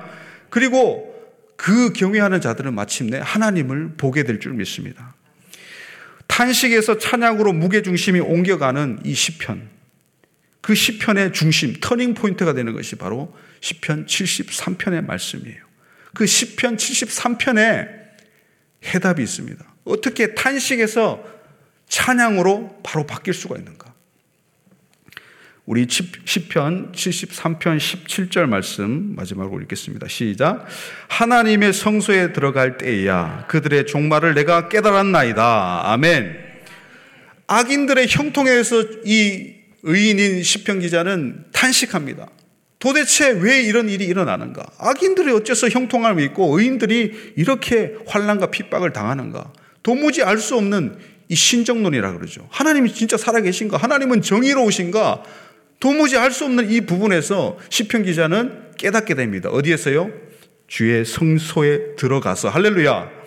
그리고 0.49 1.11
그 1.55 1.93
경외하는 1.93 2.41
자들은 2.41 2.73
마침내 2.73 3.19
하나님을 3.23 3.91
보게 3.97 4.23
될 4.23 4.39
줄 4.39 4.53
믿습니다. 4.53 5.13
탄식에서 6.27 6.97
찬양으로 6.97 7.53
무게 7.53 7.81
중심이 7.83 8.19
옮겨가는 8.19 8.99
이 9.03 9.13
시편. 9.13 9.80
그 10.61 10.75
시편의 10.75 11.33
중심, 11.33 11.75
터닝 11.79 12.13
포인트가 12.13 12.53
되는 12.53 12.73
것이 12.73 12.95
바로 12.95 13.35
시편 13.61 14.05
73편의 14.05 15.05
말씀이에요. 15.05 15.59
그 16.13 16.25
시편 16.25 16.77
73편에 16.77 17.89
해답이 18.85 19.21
있습니다. 19.21 19.63
어떻게 19.83 20.35
탄식에서 20.35 21.23
찬양으로 21.87 22.81
바로 22.83 23.05
바뀔 23.05 23.33
수가 23.33 23.57
있는가? 23.57 23.91
우리 25.65 25.87
시편 25.89 26.91
73편 26.91 27.77
17절 27.77 28.45
말씀 28.47 29.15
마지막으로 29.15 29.61
읽겠습니다. 29.61 30.07
시작. 30.07 30.67
하나님의 31.07 31.71
성소에 31.73 32.33
들어갈 32.33 32.77
때야 32.77 33.45
그들의 33.47 33.85
종말을 33.85 34.33
내가 34.33 34.69
깨달았나이다. 34.69 35.91
아멘. 35.91 36.37
악인들의 37.47 38.07
형통에서 38.09 38.83
이 39.05 39.60
의인인 39.83 40.43
시편 40.43 40.79
기자는 40.79 41.45
탄식합니다. 41.51 42.27
도대체 42.79 43.29
왜 43.29 43.61
이런 43.61 43.89
일이 43.89 44.05
일어나는가? 44.05 44.65
악인들이 44.79 45.31
어째서 45.31 45.69
형통함을 45.69 46.23
입고 46.23 46.57
의인들이 46.57 47.33
이렇게 47.35 47.93
환란과 48.07 48.49
핍박을 48.51 48.91
당하는가? 48.91 49.53
도무지 49.83 50.23
알 50.23 50.37
수 50.39 50.55
없는 50.57 50.97
이 51.29 51.35
신정론이라 51.35 52.13
그러죠. 52.13 52.47
하나님이 52.51 52.93
진짜 52.93 53.17
살아계신가? 53.17 53.77
하나님은 53.77 54.21
정의로우신가? 54.21 55.23
도무지 55.79 56.17
알 56.17 56.31
수 56.31 56.45
없는 56.45 56.69
이 56.71 56.81
부분에서 56.81 57.57
시편 57.69 58.03
기자는 58.03 58.71
깨닫게 58.77 59.13
됩니다. 59.15 59.49
어디에서요? 59.49 60.11
주의 60.67 61.05
성소에 61.05 61.95
들어가서 61.97 62.49
할렐루야. 62.49 63.20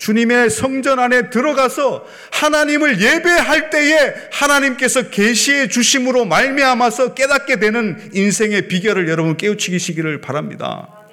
주님의 0.00 0.48
성전 0.48 0.98
안에 0.98 1.28
들어가서 1.28 2.06
하나님을 2.32 3.02
예배할 3.02 3.68
때에 3.68 4.14
하나님께서 4.32 5.10
계시해 5.10 5.68
주심으로 5.68 6.24
말미암아서 6.24 7.12
깨닫게 7.12 7.60
되는 7.60 8.10
인생의 8.14 8.68
비결을 8.68 9.10
여러분 9.10 9.36
깨우치기시기를 9.36 10.22
바랍니다. 10.22 11.06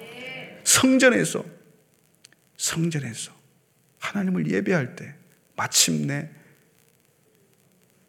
성전에서 0.64 1.44
성전에서 2.56 3.30
하나님을 3.98 4.50
예배할 4.50 4.96
때 4.96 5.12
마침내 5.54 6.30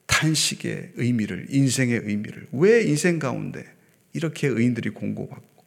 탄식의 0.06 0.94
의미를 0.96 1.48
인생의 1.50 2.04
의미를 2.06 2.48
왜 2.54 2.84
인생 2.84 3.20
가운데 3.20 3.66
이렇게 4.14 4.48
의인들이 4.48 4.92
공고받고 4.92 5.66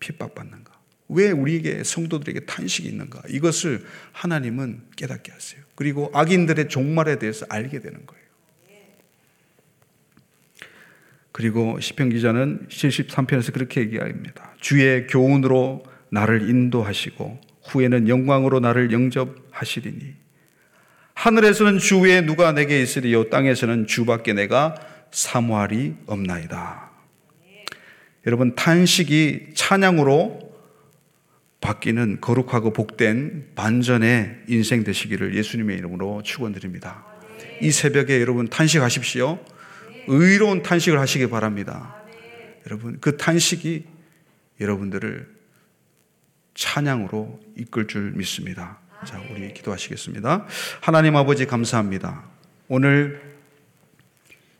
핍박받는가? 0.00 0.77
왜 1.08 1.30
우리에게 1.30 1.84
성도들에게 1.84 2.40
탄식이 2.40 2.88
있는가? 2.88 3.22
이것을 3.28 3.84
하나님은 4.12 4.82
깨닫게 4.96 5.32
하세요. 5.32 5.62
그리고 5.74 6.10
악인들의 6.14 6.68
종말에 6.68 7.18
대해서 7.18 7.46
알게 7.48 7.80
되는 7.80 8.04
거예요. 8.06 8.18
그리고 11.32 11.78
시편 11.78 12.10
기자는 12.10 12.66
73편에서 12.68 13.52
그렇게 13.52 13.80
얘기합니다. 13.82 14.52
주의 14.60 15.06
교훈으로 15.06 15.84
나를 16.10 16.48
인도하시고 16.50 17.40
후에는 17.68 18.08
영광으로 18.08 18.60
나를 18.60 18.92
영접하시리니 18.92 20.14
하늘에서는 21.14 21.78
주 21.78 22.00
외에 22.00 22.22
누가 22.22 22.52
내게 22.52 22.82
있으리요 22.82 23.28
땅에서는 23.30 23.86
주밖에 23.86 24.32
내가 24.32 24.74
사모할이 25.10 25.94
없나이다. 26.06 26.90
여러분 28.26 28.54
탄식이 28.54 29.50
찬양으로 29.54 30.47
바뀌는 31.60 32.20
거룩하고 32.20 32.72
복된 32.72 33.52
반전의 33.54 34.44
인생 34.48 34.84
되시기를 34.84 35.34
예수님의 35.34 35.76
이름으로 35.78 36.22
축원드립니다. 36.22 37.04
이 37.60 37.70
새벽에 37.70 38.20
여러분 38.20 38.48
탄식하십시오. 38.48 39.38
의로운 40.06 40.62
탄식을 40.62 40.98
하시기 40.98 41.28
바랍니다. 41.28 41.96
여러분 42.66 42.98
그 43.00 43.16
탄식이 43.16 43.84
여러분들을 44.60 45.28
찬양으로 46.54 47.40
이끌 47.56 47.86
줄 47.86 48.12
믿습니다. 48.12 48.78
자, 49.04 49.20
우리 49.30 49.52
기도하시겠습니다. 49.54 50.46
하나님 50.80 51.14
아버지 51.16 51.46
감사합니다. 51.46 52.24
오늘 52.66 53.22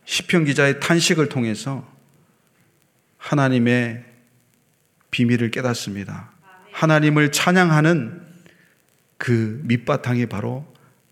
시편 0.05 0.45
기자의 0.45 0.81
탄식을 0.81 1.29
통해서 1.29 1.87
하나님의 3.19 4.05
비밀을 5.11 5.51
깨닫습니다. 5.51 6.31
하나님을 6.79 7.33
찬양하는 7.33 8.21
그 9.17 9.61
밑바탕이 9.65 10.27
바로 10.27 10.65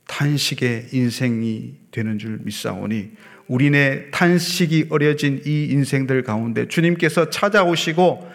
탄식의 0.07 0.91
인생이 0.93 1.75
되는 1.91 2.21
줄 2.21 2.39
믿사오니 2.45 3.11
우리네 3.49 4.13
탄식이 4.13 4.87
어려진 4.91 5.43
이 5.45 5.65
인생들 5.65 6.23
가운데 6.23 6.69
주님께서 6.69 7.31
찾아오시고 7.31 8.31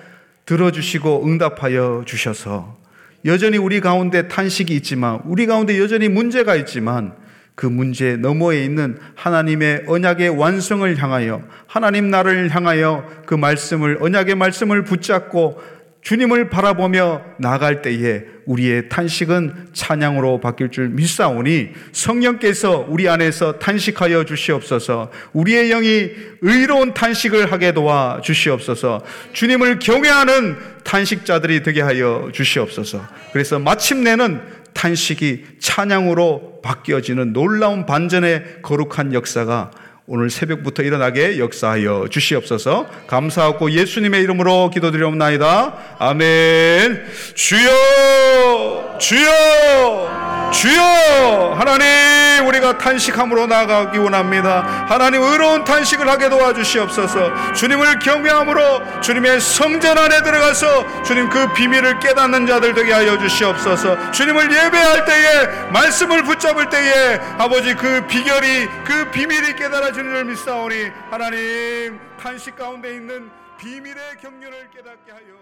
들어주시고 0.45 1.25
응답하여 1.25 2.03
주셔서 2.05 2.77
여전히 3.23 3.57
우리 3.57 3.79
가운데 3.79 4.27
탄식이 4.27 4.75
있지만 4.75 5.21
우리 5.23 5.45
가운데 5.45 5.79
여전히 5.79 6.09
문제가 6.09 6.57
있지만 6.57 7.13
그 7.55 7.65
문제 7.65 8.17
너머에 8.17 8.65
있는 8.65 8.97
하나님의 9.15 9.83
언약의 9.87 10.29
완성을 10.29 10.97
향하여 10.97 11.47
하나님 11.65 12.09
나를 12.09 12.53
향하여 12.53 13.07
그 13.25 13.35
말씀을 13.35 13.99
언약의 14.01 14.35
말씀을 14.35 14.83
붙잡고 14.83 15.80
주님을 16.01 16.49
바라보며 16.49 17.21
나갈 17.37 17.81
때에 17.81 18.23
우리의 18.45 18.89
탄식은 18.89 19.69
찬양으로 19.73 20.39
바뀔 20.41 20.71
줄 20.71 20.89
믿사오니 20.89 21.69
성령께서 21.91 22.85
우리 22.89 23.07
안에서 23.07 23.59
탄식하여 23.59 24.25
주시옵소서. 24.25 25.11
우리의 25.33 25.69
영이 25.69 26.09
의로운 26.41 26.93
탄식을 26.93 27.51
하게 27.51 27.73
도와 27.73 28.19
주시옵소서. 28.23 29.03
주님을 29.33 29.79
경외하는 29.79 30.57
탄식자들이 30.83 31.61
되게 31.61 31.81
하여 31.81 32.29
주시옵소서. 32.33 33.05
그래서 33.31 33.59
마침내는 33.59 34.41
탄식이 34.73 35.45
찬양으로 35.59 36.61
바뀌어지는 36.63 37.33
놀라운 37.33 37.85
반전의 37.85 38.61
거룩한 38.63 39.13
역사가 39.13 39.71
오늘 40.13 40.29
새벽부터 40.29 40.83
일어나게 40.83 41.39
역사하여 41.39 42.07
주시옵소서 42.09 42.85
감사하고 43.07 43.71
예수님의 43.71 44.21
이름으로 44.23 44.69
기도드리옵나이다. 44.69 45.95
아멘. 45.99 47.05
주여, 47.33 48.97
주여, 48.99 50.30
주여! 50.51 51.55
하나님, 51.57 52.45
우리가 52.47 52.77
탄식함으로 52.77 53.47
나가기 53.47 53.97
원합니다. 53.97 54.85
하나님, 54.87 55.21
의로운 55.23 55.63
탄식을 55.63 56.07
하게 56.07 56.29
도와주시옵소서. 56.29 57.53
주님을 57.53 57.99
경외함으로 57.99 59.01
주님의 59.01 59.39
성전 59.39 59.97
안에 59.97 60.21
들어가서 60.21 61.03
주님 61.03 61.29
그 61.29 61.51
비밀을 61.53 61.99
깨닫는 61.99 62.45
자들 62.45 62.73
되게 62.73 62.93
하여 62.93 63.17
주시옵소서. 63.17 64.11
주님을 64.11 64.51
예배할 64.51 65.05
때에, 65.05 65.45
말씀을 65.71 66.23
붙잡을 66.23 66.69
때에, 66.69 67.19
아버지 67.37 67.73
그 67.73 68.05
비결이, 68.07 68.67
그 68.85 69.09
비밀이 69.11 69.55
깨달아지는 69.55 70.15
줄 70.15 70.25
믿사오니, 70.25 70.91
하나님, 71.09 71.99
탄식 72.21 72.55
가운데 72.55 72.93
있는 72.93 73.31
비밀의 73.57 74.17
경륜을 74.21 74.69
깨닫게 74.73 75.11
하여. 75.11 75.40